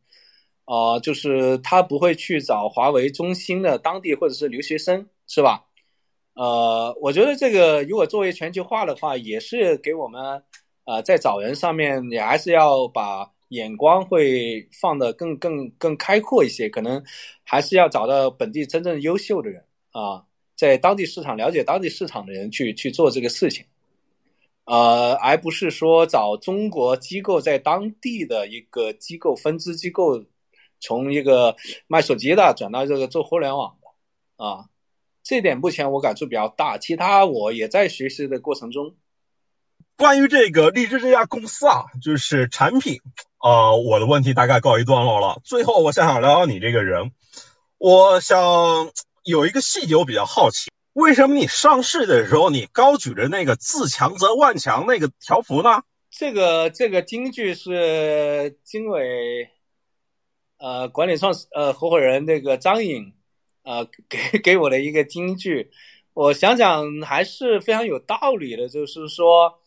[0.64, 5.66] 啊，就是他不会去找华为中心的当地或者是留学生，是吧？
[6.32, 10.42] 呃，我觉得这个如果作为全球化的话，也是给我们
[10.84, 17.04] 啊在找人上面也还是要把眼光会放得更更更开阔一些，可能
[17.44, 19.62] 还是要找到本地真正优秀的人。
[19.98, 20.22] 啊，
[20.54, 23.64] 在当地市场了解当地市场的人去去做这个事情，
[24.64, 30.22] 呃，而不是说找中国机构在当地的一个机构分支机构，
[30.78, 31.56] 从一个
[31.88, 34.66] 卖手机的转到这个做互联网的，啊，
[35.24, 38.94] 这点目前我感触比较大，其他我也在学习的过程中。
[39.96, 43.00] 关于这个荔枝这家公司啊，就是产品，
[43.38, 45.40] 啊，我的问题大概告一段落了。
[45.42, 47.10] 最后，我想想聊聊你这个人，
[47.78, 48.92] 我想。
[49.28, 55.82] 有一个细节我比较好奇，为什么你上市的时候你高举着那个“自强则万强”那个条幅呢？
[56.10, 59.50] 这个这个金句是经纬
[60.56, 63.12] 呃管理创始呃合伙人那个张颖
[63.64, 65.70] 呃 给给我的一个金句，
[66.14, 69.60] 我想想还是非常有道理的，就是说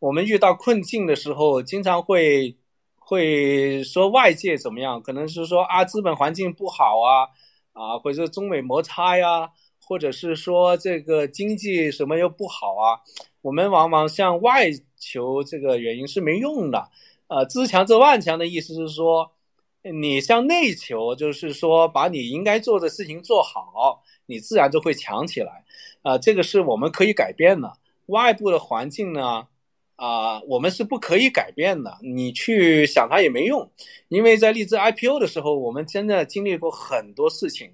[0.00, 2.56] 我们遇到困境的时候，经常会
[2.98, 7.30] 会说外界怎么样，可能是说啊资本环境不好啊，
[7.74, 9.50] 啊或者中美摩擦呀，
[9.86, 13.00] 或者是说这个经济什么又不好啊，
[13.42, 16.88] 我们往往向外求这个原因是没用的。
[17.26, 19.32] 呃，自强则万强的意思是说，
[19.82, 25.64] 你向内求，就是说把你应该做的事情做好，你自然就会强起来。
[26.02, 27.78] 啊，这个是我们可以改变的。
[28.06, 29.48] 外部的环境呢，
[29.96, 31.96] 啊，我们是不可以改变的。
[32.02, 33.70] 你去想它也没用，
[34.08, 37.70] 因为在荔枝 IPO 的时候，我们真的经历过很多事情。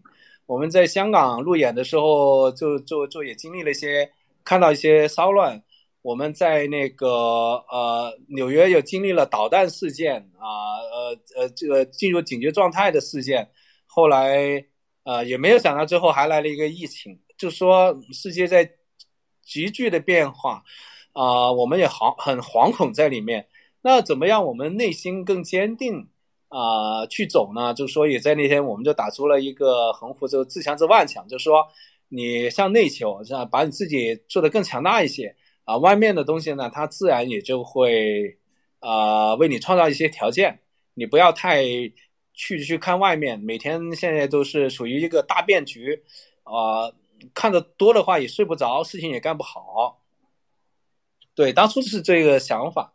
[0.46, 4.10] 我们在香港路演的时候，就就就也经历了一些，
[4.44, 5.62] 看到一些骚乱。
[6.02, 13.48] 我们在那个呃纽约又经历了导弹事件啊，呃呃这个进入警觉状态的事件。
[13.86, 14.64] 后来
[15.04, 17.18] 呃也没有想到最后还来了一个疫情。
[17.36, 18.70] 就说世界在
[19.42, 20.62] 急剧的变化，
[21.12, 23.46] 啊，我们也好很惶恐在里面。
[23.82, 26.08] 那怎么样，我们内心更坚定
[26.48, 27.72] 啊去走呢？
[27.74, 31.66] 就所以在那天我们就打出了一个横幅，就自强则万强，就说
[32.08, 35.34] 你向内求，这样把你自己做得更强大一些
[35.64, 35.76] 啊。
[35.78, 38.38] 外面的东西呢，它自然也就会
[38.80, 40.60] 啊为你创造一些条件。
[40.94, 41.64] 你不要太
[42.34, 46.02] 去去看外面，每天现在都是属于一个大变局
[46.42, 46.92] 啊。
[47.32, 49.99] 看的多的话也睡不着，事情也干不好。
[51.34, 52.94] 对，当初是这个想法。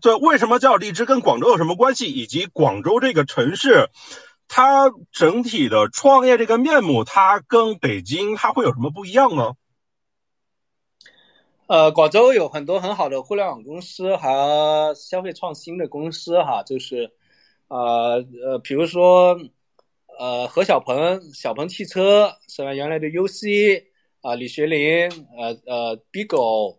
[0.00, 1.04] 对，为什么叫荔枝？
[1.04, 2.06] 跟广州有什么关系？
[2.06, 3.90] 以及广州这个城市，
[4.48, 9.54] 它整体的创业这个面目，它跟北京它会有什么不一样呢？
[11.66, 17.12] 呃，广州有很多很好的互联网公司和消费创新的公司，哈，就是
[17.68, 19.38] 呃呃，比如说。
[20.20, 22.74] 呃，何小鹏，小鹏汽车是吧？
[22.74, 23.84] 原来的 UC
[24.20, 26.77] 啊，李学林，呃呃，BIGO，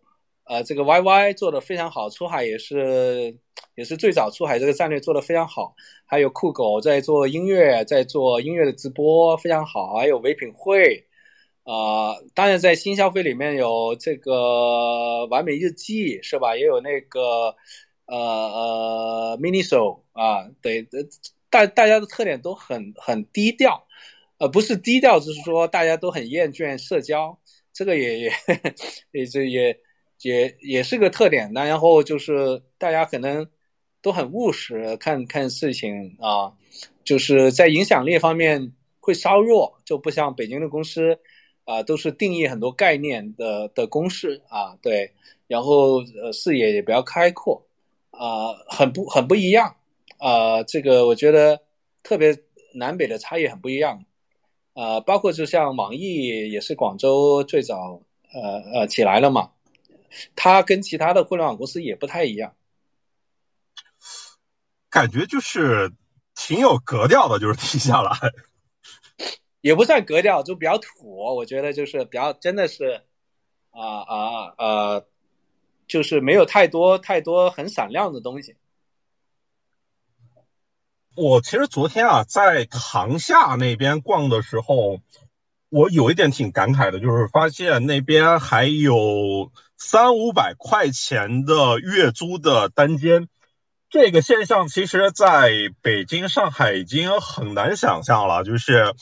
[0.50, 3.38] 呃，这个 YY 做的非常好，出海也是
[3.76, 5.76] 也是最早出海这个战略做的非常好。
[6.08, 9.94] 还有酷狗在做音乐，在做音乐的直播非常好。
[9.94, 11.06] 还有唯品会，
[11.64, 16.58] 啊，当然在新消费里面有这个完美日记是吧？
[16.58, 17.56] 也有那个
[18.08, 20.88] 呃呃 MINISO 啊，对。
[21.52, 23.88] 大大家的特点都很很低调，
[24.38, 27.40] 呃，不是低调，就是说大家都很厌倦社交，
[27.74, 28.32] 这个也也
[29.12, 29.76] 也这也
[30.22, 31.52] 也也是个特点。
[31.54, 33.48] 那然后就是大家可能
[34.02, 36.54] 都很务实，看看事情啊，
[37.04, 41.20] 就是在影响力方面会稍弱，就不像北京的公司
[41.66, 45.12] 啊，都是定义很多概念的的公式啊，对，
[45.48, 47.66] 然后呃视野也比较开阔
[48.12, 49.76] 啊，很不很不一样。
[50.18, 51.62] 啊，这个我觉得
[52.04, 52.38] 特别
[52.76, 54.04] 南北的差异很不一样，
[54.74, 58.02] 啊，包括就像网易也是广州最早
[58.34, 59.52] 呃呃起来了嘛，
[60.36, 62.56] 它跟其他的互联网公司也不太一样，
[64.90, 65.92] 感觉就是
[66.36, 68.12] 挺有格调的，就是听下来，
[69.62, 73.04] 也不算格调，就比较土，我觉得就是比较真的是
[73.72, 75.02] 啊啊啊，
[75.88, 78.56] 就是没有太多太多很闪亮的东西。
[81.16, 85.02] 我其实昨天啊，在塘下那边逛的时候，
[85.70, 93.28] 我有一点挺感慨的，就是发现那边还有三五百块钱的月租的单间。
[93.90, 95.52] 这个现象其实在
[95.82, 98.44] 北京、上海已经很难想象了。
[98.44, 98.94] 就是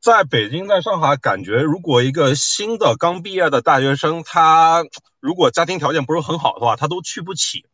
[0.00, 4.84] 在北京、在上海，感觉如果一个新的刚毕业的大学生，他
[5.20, 7.66] 如果家庭条件不是很好的话，他都去不起。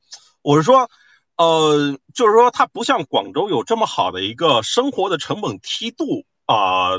[0.43, 0.89] 我是说。
[1.37, 6.99] 呃，就是说，它不像广州有这么好的一个生活的成本梯度啊，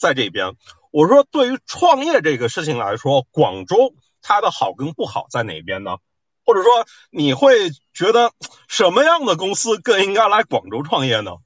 [0.00, 0.56] 在这边。
[0.90, 5.98] 我说，对于创业这个事情来说，广州它的好跟不好在哪边呢？
[6.44, 6.70] 或者说，
[7.10, 8.32] 你会觉得
[8.66, 11.36] 什么样的公司更应该来广州创业呢？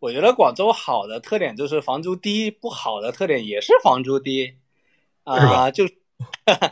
[0.00, 4.58] 我觉得广州好的特点就是房租低，不好的特点也是房租低，
[5.24, 5.84] 啊，就。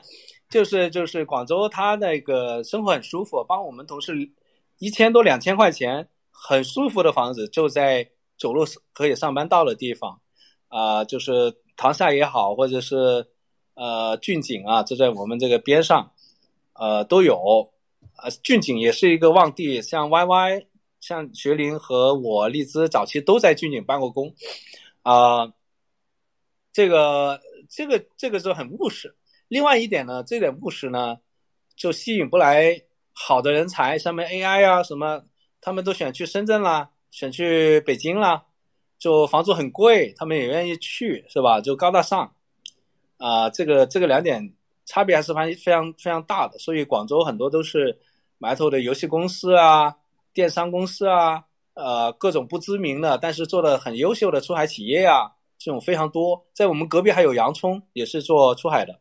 [0.48, 4.30] 就是就是广州，它那个生活很舒服，帮我们同事
[4.78, 8.08] 一千多两千块钱，很舒服的房子就在
[8.38, 10.20] 走路可以上班到的地方，
[10.68, 13.26] 啊，就是塘厦也好，或者是
[13.74, 16.12] 呃俊景啊，就在我们这个边上，
[16.74, 17.72] 呃都有，
[18.16, 20.66] 呃俊景也是一个旺地，像 YY，
[21.00, 24.34] 像学林和我荔枝早期都在俊景办过工，
[25.02, 25.52] 啊，
[26.72, 29.14] 这个这个这个就很务实。
[29.48, 31.18] 另外一点呢，这点务实呢，
[31.76, 32.82] 就吸引不来
[33.12, 33.96] 好的人才。
[33.96, 35.22] 上面 AI 啊什么，
[35.60, 38.44] 他们都选去深圳啦，选去北京啦，
[38.98, 41.62] 就房租很贵，他们也愿意去，是吧？
[41.62, 42.30] 就高大上，
[43.16, 44.52] 啊，这个这个两点
[44.84, 46.58] 差别还是非非常非常大的。
[46.58, 47.98] 所以广州很多都是
[48.36, 49.96] 埋头的游戏公司啊、
[50.34, 51.42] 电商公司啊，
[51.72, 56.44] 呃，各种不知名的但是做的很优秀的出海企业啊，这种非常多。
[56.52, 58.92] 在我们隔壁还有洋葱，也是做出海的，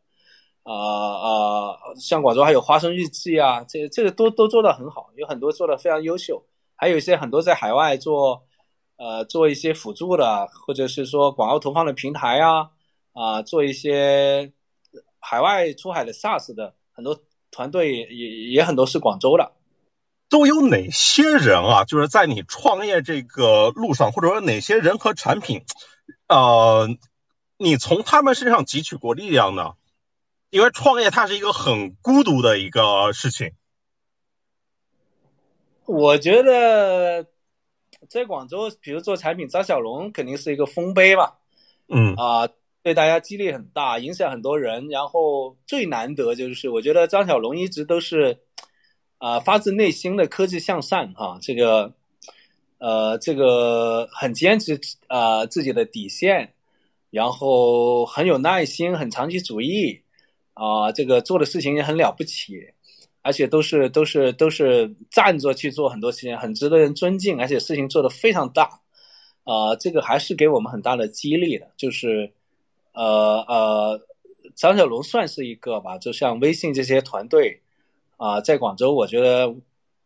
[0.62, 6.42] 呃呃，像广州还有花生日记啊，这这个都都做的很好，有很多做的非常优秀，
[6.76, 8.44] 还有一些很多在海外做。
[8.98, 12.70] 呃，做一些辅助的，或者是说广告投放的平台啊，
[13.12, 14.54] 啊，做一些
[15.20, 17.20] 海外出海的 SaaS 的很多
[17.50, 19.52] 团队也也很多是广州的。
[20.30, 21.84] 都有哪些人啊？
[21.84, 25.66] 就是在你创业这个路上，或者说哪些人和产品，
[26.28, 26.88] 呃，
[27.58, 29.74] 你从他们身上汲取过力量呢？
[30.48, 33.52] 因为创业它是一个很孤独的一个事情。
[35.86, 37.26] 我觉得。
[38.10, 41.38] 在广州，比如做产品，张小龙肯定是一个丰碑吧，
[41.88, 42.46] 嗯啊，
[42.82, 44.86] 对大家激励很大，影响很多人。
[44.88, 48.38] 然后最难得就是，我觉得张小龙一直都是
[49.18, 51.92] 啊发自内心的科技向善哈，这个
[52.78, 54.78] 呃这个很坚持
[55.08, 56.52] 啊自己的底线，
[57.10, 60.00] 然后很有耐心，很长期主义
[60.52, 62.72] 啊，这个做的事情也很了不起。
[63.26, 68.80] 而且都是都是都是站着去做很多事情，很值得人尊敬，而且事情做得非常大，
[69.42, 71.66] 啊，这个还是给我们很大的激励的。
[71.76, 72.32] 就是，
[72.92, 74.00] 呃呃，
[74.54, 77.60] 张小龙算是一个吧，就像微信这些团队，
[78.16, 79.52] 啊，在广州，我觉得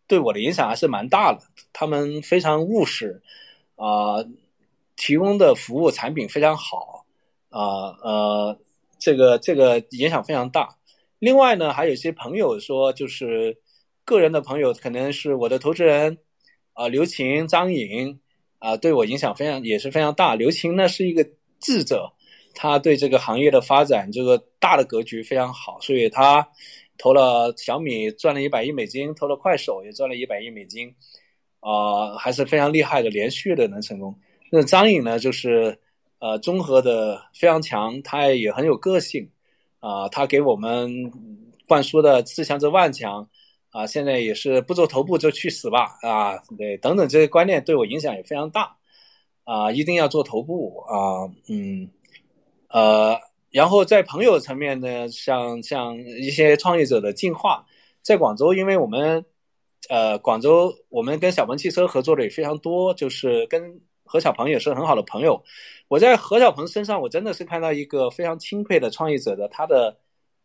[0.07, 1.43] 对我的影响还是蛮大的。
[1.75, 3.21] 他们非常务实，
[3.77, 4.25] 啊，
[4.97, 7.05] 提供的服务产品非常好，
[7.51, 8.59] 啊呃，
[8.99, 10.80] 这个这个影响非常大。
[11.21, 13.57] 另外呢，还有一些朋友说，就是
[14.07, 16.17] 个人的朋友，可能是我的投资人，
[16.73, 18.19] 啊，刘琴、张颖，
[18.59, 20.35] 啊，对我影响非常也是非常大。
[20.35, 21.23] 刘琴呢是一个
[21.61, 22.11] 智者，
[22.55, 26.49] 他对这个行业的发展这个大的格局非常好，所以他
[26.97, 30.89] 投了小米赚了一百亿美金，投了快手也赚了一百亿美金，
[31.61, 34.19] 啊，还是非常厉害的，连续的能成功。
[34.51, 35.79] 那张颖呢，就是
[36.19, 39.31] 呃综合的非常强，他也很有个性。
[39.81, 41.11] 啊，他给我们
[41.67, 43.29] 灌输的“自强则万强”，
[43.71, 48.77] 啊，现在也是不做头部就去死吧，啊，对，等等这些观念对我影响也非常大，
[49.45, 51.89] 啊，一定要做头部啊，嗯，
[52.69, 53.19] 呃，
[53.51, 57.65] 然后在朋友层面呢，像像一些创业者的进化，
[58.03, 59.25] 在广州，因为我们
[59.89, 65.41] 呃，广州我们跟小鹏汽车合作的也非常多，就是跟何小鹏也是很好的朋友。
[65.87, 69.97] 我在何小鹏身上，我真的是看到一个非常钦佩的创业者的他的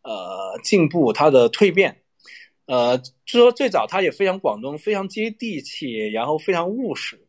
[0.02, 2.00] 呃进步，他的蜕变。
[2.66, 7.20] 呃，就说最早他也非常广东，非常接地气，然后非常务实。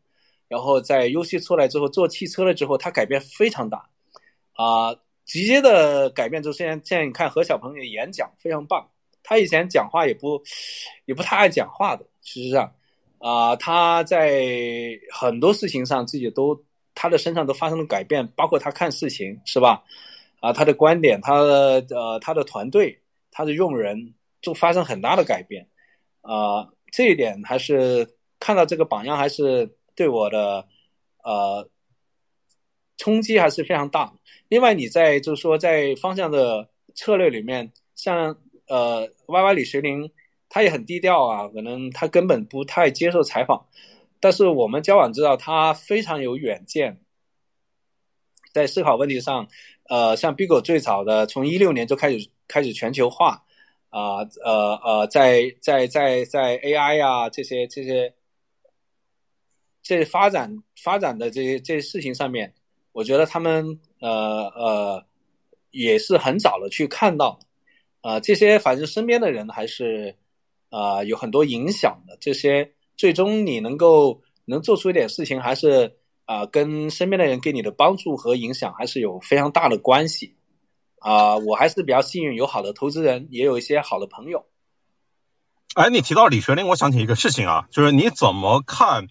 [0.46, 3.90] 然后在 U C 出来之后，做汽车了之后，他改变非常大
[4.52, 4.94] 啊，
[5.26, 6.40] 直接的改变。
[6.40, 8.88] 就现在现在你看何小鹏的演讲非常棒，
[9.24, 10.40] 他以前讲话也不
[11.04, 12.72] 也不太爱讲话的，事实上
[13.18, 14.46] 啊，他在
[15.12, 16.64] 很多事情上自己都。
[17.00, 19.84] 他的身上都发生了改变，包括他看事情，是吧？
[20.40, 23.00] 啊，他的观点，他的呃，他的团队，
[23.30, 25.68] 他的用人，都发生很大的改变。
[26.22, 30.66] 啊，这一点还是看到这个榜样，还是对我的
[31.22, 31.70] 呃
[32.96, 34.12] 冲击还是非常大。
[34.48, 40.10] 另外，你在就是说在方向的策略里面，像呃 Y Y 李学林，
[40.48, 43.66] 他也很低调啊，可能他根本不太接受采访。
[44.20, 47.00] 但是我们交往知道他非常有远见，
[48.52, 49.46] 在思考问题上，
[49.88, 53.44] 呃，像 Bigo 最早的从一六年就开始开始全球化，
[53.90, 58.12] 啊，呃呃，在在在在 AI 啊这些这些
[59.82, 62.52] 这发展发展的这些这些事情上面，
[62.90, 65.06] 我觉得他们呃呃
[65.70, 67.38] 也是很早的去看到，
[68.00, 70.16] 啊，这些反正身边的人还是
[70.70, 72.72] 啊有很多影响的这些。
[72.96, 80.34] 最终你能够能做出一点事情，还是啊，跟身边的人给你的帮助和影响还是有非常大的关系
[80.98, 81.36] 啊。
[81.36, 84.46] 我还是比较幸运，有好的投资人，也有一些好的朋友。
[85.74, 89.06] 哎，你提到李学林，我想起一个事情啊，就是你怎么看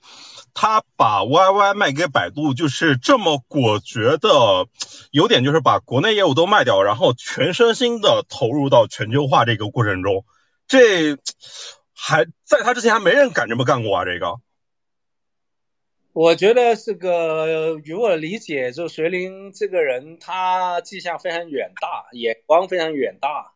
[0.54, 4.68] 他把 YY 卖给百度，就是这么果决的，
[5.12, 10.26] 有点就是把国内业务都卖掉，然后全身心的投入到全球化这个过程中，
[10.68, 11.18] 这。
[12.00, 14.06] 还在他之前还没人敢这么干过啊！
[14.06, 14.40] 这个，
[16.14, 23.52] 我觉得是个，与我理解，就学林这个人，他迹象非常远大，眼光非常远大，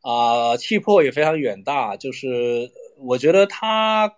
[0.00, 1.96] 啊，气魄也非常远大。
[1.96, 4.16] 就是我觉得他，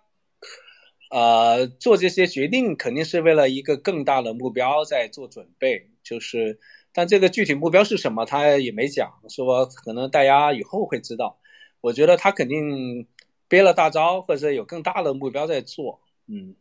[1.09, 5.89] 呃，做这些决定肯定是为了一个更大的目标在做准备。
[6.03, 6.59] 就是
[6.93, 11.39] 但这个具体目标是什么，他也没讲，说可能大家以后会知道。
[11.87, 13.07] 我觉得他肯定
[13.47, 16.01] 憋了大招，或者有更大的目标在做。
[16.27, 16.55] 嗯，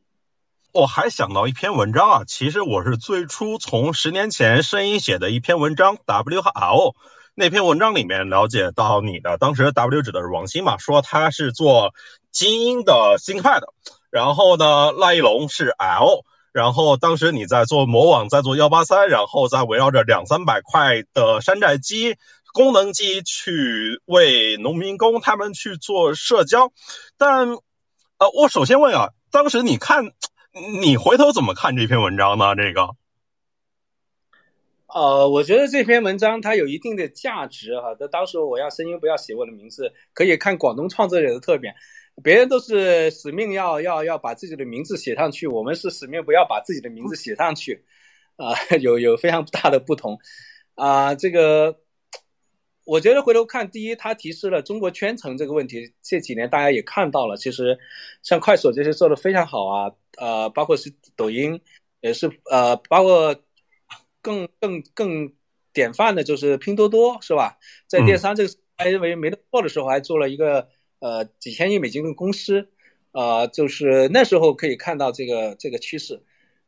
[0.72, 6.94] 我还想到一篇文章啊，其实我是最初从十年前声音写的一篇文章 W 和 L
[7.34, 11.92] 那篇文章里面了解到你的，当时 W 指的是王鑫嘛，说他是做
[12.30, 13.66] 精英的新派的，
[14.10, 16.24] 然后呢赖一龙是 L。
[16.52, 22.16] 然后当时你在做魔网，在做幺八三，然后再围绕着两三百块的山寨机、
[22.56, 26.72] 功能机去为农民工他们去做社交。
[27.18, 30.06] 但，呃，我首先问啊，当时你看，
[30.80, 32.54] 你回头怎么看这篇文章呢？
[32.54, 32.88] 这个，
[34.86, 37.94] 呃，我觉得这篇文章它有一定的价值哈。
[38.00, 41.74] 那当时我要声音不要写我的名字，可以看广东创作者的特点。
[42.24, 47.84] 别人都是使命要要要把自己的名字写上去，我们是使命不要把自己的名字写上去，
[48.36, 50.18] 啊，有有非常大的不同，
[50.74, 51.78] 啊，这个
[52.86, 57.78] 我觉得回头看，第一，它提示了中国圈层这个问题，这几年大家也看到了，其实
[58.22, 61.60] 像快手这些做的非常好啊，呃，包括是抖音，
[62.00, 63.36] 也是呃，包括
[64.22, 65.32] 更更更
[65.72, 67.58] 典范的就是拼多多，是吧？
[67.86, 70.68] 在电商这个还认为没得做的时候，还做了一个。
[70.98, 72.70] 呃，几千亿美金的公司，
[73.12, 76.22] 呃，就是那时候可以看到这个这个趋势，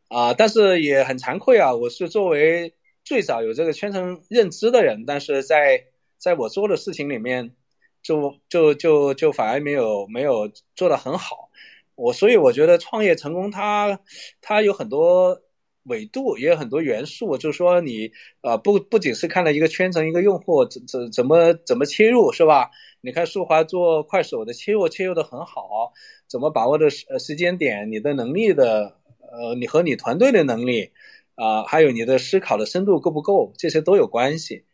[0.08, 5.86] 啊，但是也很惭愧啊，我是作为最早有这个圈层认知的人，但是在
[6.18, 7.54] 在我做的事情里面，
[8.02, 11.48] 就就就就反而没有没有做得很好，
[11.94, 14.00] 我所以我觉得创业成功，它
[14.40, 15.40] 它有很多
[15.84, 18.12] 维度，也有很多元素，就是说你
[18.42, 22.70] 呃不不仅是看了一个圈层一个用户怎怎怎么怎么切入是吧？
[23.00, 25.92] 你看舒华做快手的切入切入的很好，
[26.26, 30.90] 怎么把握的时时间点，你的能力的呃，你和你团队的能力
[31.36, 34.64] 啊，还有你的思考的深度够不够，这些都有关系。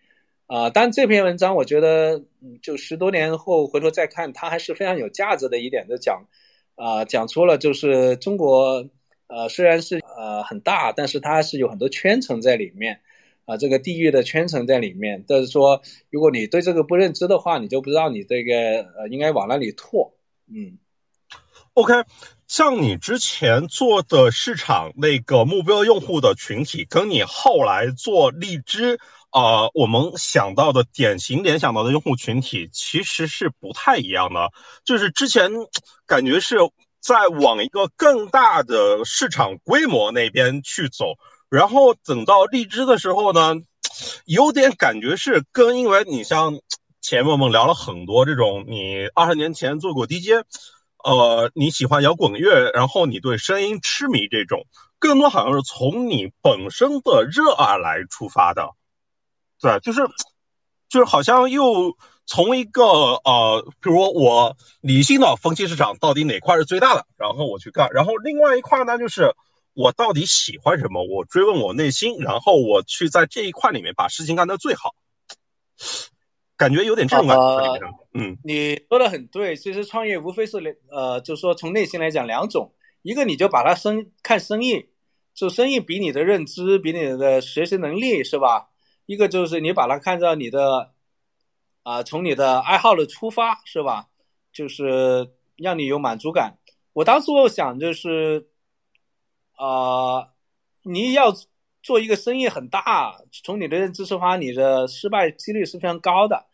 [0.46, 0.70] 啊。
[0.70, 2.22] 但这篇文章我觉得，
[2.62, 6.26] 就十多年后回头再看，它还是非常有价值的一点，就讲
[6.74, 8.88] 啊，讲出了就是中国
[9.26, 13.00] 呃虽然是呃很大，但是它是有很多圈层在里面。
[13.46, 18.54] 啊，这个地域的圈层在里面，就是说，如果你对这个不认知的话，你就不知道你这个
[18.96, 20.16] 呃应该往哪里拓。
[20.48, 20.78] 嗯
[21.74, 21.92] ，OK，
[22.48, 28.98] 像你之前做的市场那个目标用户的群体，跟你后来做荔枝
[29.34, 34.52] 啊，我们想到的典型联想到的用户群体其实是不太一样的。
[34.84, 35.50] 就是之前
[36.06, 36.58] 感觉是
[37.00, 41.14] 在往一个更大的市场规模那边去走。
[41.50, 43.56] 然后等到荔枝的时候呢，
[44.24, 46.60] 有点感觉是跟，因为你像
[47.00, 50.46] 前面我们聊了很多这种，你二十年前做过 DJ，
[51.02, 54.64] 呃，你喜欢摇滚乐，然后你对声音痴迷这种，
[55.00, 58.70] 更多好像是从你本身的热爱来出发的，
[59.64, 60.06] 对，就是
[60.88, 61.96] 就是好像又
[62.26, 69.34] 从一个呃，比如我理性的分析市场到底哪块是最大的，然后我去干，然后另外一块呢就是。
[69.76, 71.02] 我到底喜欢什么？
[71.02, 74.94] 我追问我内心，然后我去在这一块里面把事情干得最好，
[76.56, 77.80] 感觉有点这种感觉。
[78.12, 79.56] 嗯，你说的很对。
[79.56, 84.90] 其实创业无非是两，呃，就是说从内心来讲两种，一个你就把它生看生意，
[85.34, 88.68] 就生意比你的认知，比你的学习能力是吧？
[89.06, 90.92] 一个就是你把它看到你的，
[91.82, 94.08] 啊，从你的爱好的出发是吧？
[94.52, 96.58] 就是让你有满足感。
[96.92, 98.48] 我当时我想就是。
[99.56, 100.30] 啊，
[100.82, 101.32] 你要
[101.80, 106.46] 做一个生意很大，从你的认知出发，你的失败几率是非常高的。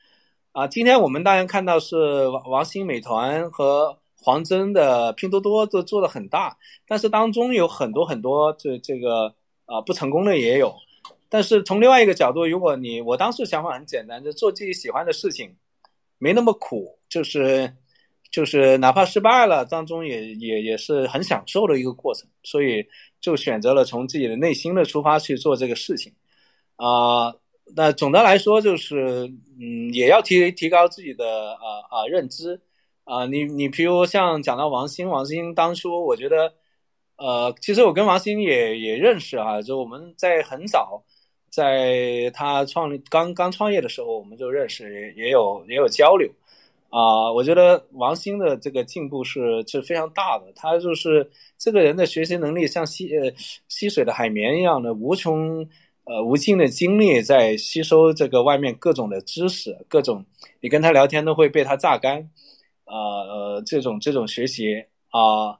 [0.53, 9.35] 啊，今天我们大家看到是王王兴美团和黄峥的拼多多都做的很大，但是当中有很多很多这这个
[9.65, 10.77] 啊不成功的也有。
[11.31, 15.57] 但是从另外一个角度，如果你我当时想法很简单，就做自己喜欢的事情，
[16.19, 17.73] 没那么苦，就是。
[18.33, 22.87] 就是哪怕失败了，当中也也也是很享受的一个过程，所以
[23.21, 26.13] 就选择了从自己的内心的出发去做这个事情，
[26.77, 27.35] 啊，
[27.75, 29.29] 那总的来说就是，
[29.61, 32.61] 嗯，也要提提高自己的呃呃认知，
[33.03, 36.55] 啊，你你比如像讲到王兴，王兴当初我觉得，
[37.17, 41.03] 呃，其实我跟王兴也也认识啊，就我们在很早，
[41.51, 46.31] 在他创立刚刚创业的时候我们就认识，也也有也有交流。
[46.89, 50.47] 啊，我觉得王兴的这个进步是是非常大的。
[50.57, 53.31] 他就是这个人的学习能力像吸呃
[53.69, 55.69] 吸水的海绵一样的无穷
[56.05, 60.25] 呃无尽的精力在吸收这个外面各种的知识，各种
[60.61, 62.31] 你跟他聊天都会被他榨干。
[62.85, 65.60] 啊呃，这种这种学习啊，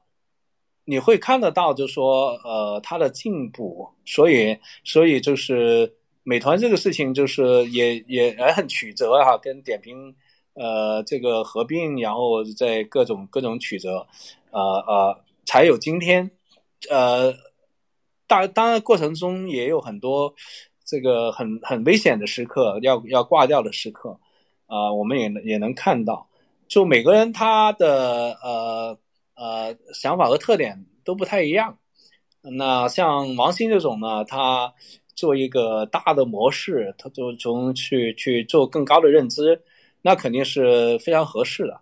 [0.85, 3.89] 你会看得到，就说呃他的进步。
[4.05, 5.93] 所以所以就是。
[6.23, 10.13] 美团这个事情就是也也很曲折哈，跟点评
[10.53, 14.05] 呃这个合并，然后在各种各种曲折，
[14.51, 16.29] 呃呃，才有今天。
[16.91, 17.33] 呃，
[18.27, 20.31] 当当然过程中也有很多
[20.85, 24.19] 这个很很危险的时刻，要要挂掉的时刻，
[24.67, 26.29] 啊，我们也能也能看到，
[26.67, 28.95] 就每个人他的呃
[29.41, 31.79] 呃想法和特点都不太一样。
[32.43, 34.71] 那像王鑫这种呢，他
[35.15, 39.61] 做一个大的模式，他就从去去做更高的认知，
[40.03, 41.81] 那肯定是非常合适的。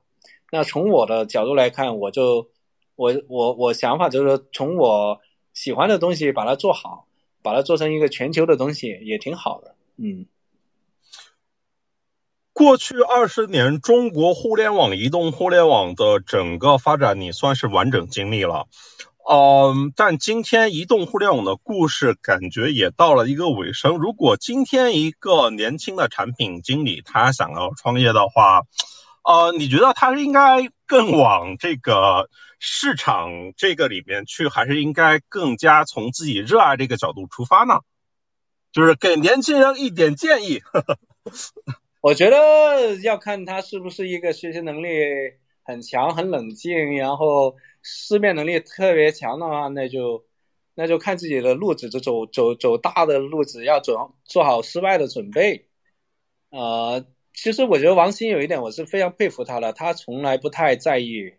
[0.51, 2.49] 那从我的角度来看，我就
[2.95, 5.19] 我我我想法就是从我
[5.53, 7.05] 喜欢的东西把它做好，
[7.41, 9.75] 把它做成一个全球的东西也挺好的。
[9.97, 10.25] 嗯，
[12.59, 18.67] 过去二十年中国互联网、移动互联网的整个发展，你算是完整经历了。
[19.25, 23.97] 嗯，但今天移动互联网的故事感觉也到了一个尾声。
[23.97, 28.63] 如果今天一个年轻的产品经理他想要创业的话，
[29.23, 32.29] 呃，你觉得他应该更往这个
[32.59, 37.75] 市场这个里面去，还是应该更加从自己热爱这个角度出发呢？
[38.73, 40.61] 就是给年轻人一点建议。
[42.01, 44.89] 我觉得要看他是不是一个学习能力
[45.63, 47.55] 很强、很冷静，然后。
[47.81, 50.25] 思辨能力特别强的话，那就
[50.75, 55.69] 那就看自己的路子，就走走走大的路子，要做做好失败的准备。
[56.49, 61.31] 呃，其实我觉得王鑫有一点我是非常佩服他的，他从来不太在意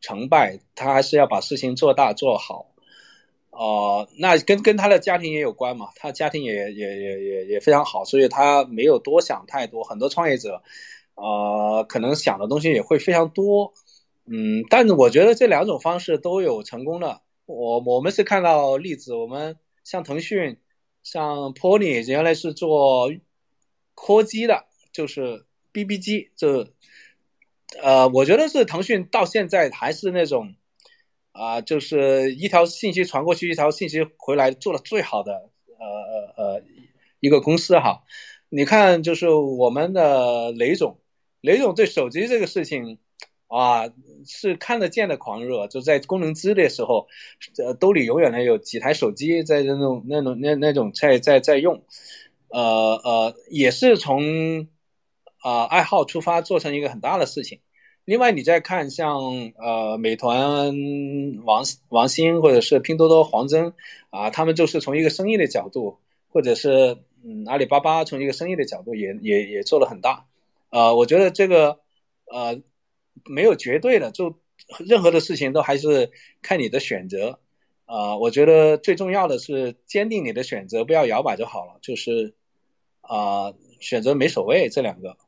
[0.00, 2.71] 成败，他还是要把事情做大做好。
[3.52, 9.84] 哦，那跟跟他的家庭也有关嘛，他家庭也也也也也非常好，所以他没有多想太多。
[9.84, 10.62] 很多创业者，
[11.16, 13.74] 呃，可能想的东西也会非常多。
[14.24, 17.20] 嗯，但是我觉得这两种方式都有成功的。
[17.44, 20.56] 我我们是看到例子，我们像腾讯，
[21.02, 23.12] 像 Pony 原来是做
[23.94, 26.68] 科技的，就是 BB 机，这
[27.82, 30.54] 呃，我觉得是腾讯到现在还是那种
[31.32, 36.62] 啊，就是一条信息传过去，一条信息回来做的最好的呃呃呃
[37.20, 38.04] 一个公司哈。
[38.48, 41.00] 你看，就是我们的雷总，
[41.40, 42.98] 雷总对手机这个事情。
[43.54, 43.92] 啊，
[44.26, 47.06] 是看得见的狂热，就在功能机的时候，
[47.62, 51.84] 呃，兜里永远能有几台手机在那种那种那那种在在在用，
[52.48, 52.62] 呃
[53.04, 54.68] 呃，也是从
[55.42, 57.60] 啊爱好出发做成一个很大的事情。
[58.04, 60.74] 另外，你再看像呃美团
[61.44, 63.72] 王王兴或者是拼多多黄峥
[64.10, 65.98] 啊，他们就是从一个生意的角度，
[66.30, 70.26] 或者是嗯阿里巴巴从一个生意的角度也也也做了很大。
[70.70, 71.80] 呃，我觉得这个
[72.26, 72.60] 呃。
[73.26, 74.34] 没有绝对的，就
[74.78, 77.38] 任何的事情都还是看你的选择，
[77.84, 81.78] 啊，我觉得最重要的是坚定你的选择，不要摇摆就好了。
[81.82, 82.32] 就是
[83.02, 85.18] 啊，选择没所谓，这两个。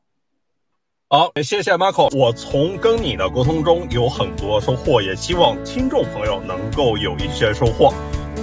[1.15, 7.95] 好，谢谢 Marco，我从跟你的沟通中有很多收获，也希望听众朋友能够有一些收获。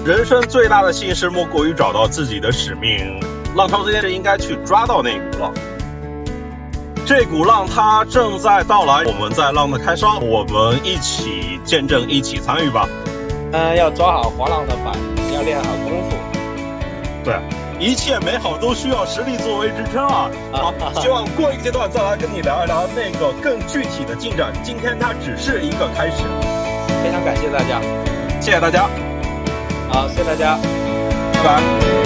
[0.05, 3.19] 人生最大的幸事莫过于找到自己的使命，
[3.57, 5.53] 浪潮这件事应该去抓到那股浪。
[7.05, 12.87] 这股浪它正在到来，我们在浪的开梢，我们一起见证，一起参与吧。
[13.51, 14.97] 嗯，要抓好滑浪的板，
[15.33, 16.15] 要练好功夫。
[17.25, 17.35] 对，
[17.81, 20.29] 一切美好都需要实力作为支撑啊！
[20.53, 20.71] 好，
[21.01, 24.53] 希望过一个阶段再来跟你聊一聊那个更具体的进展。
[24.61, 26.21] 今天它只是一个开始。
[27.03, 27.81] 非常感谢大家，
[28.39, 28.87] 谢谢大家。
[29.89, 30.59] 好，谢谢大家，
[31.33, 32.00] 拜拜。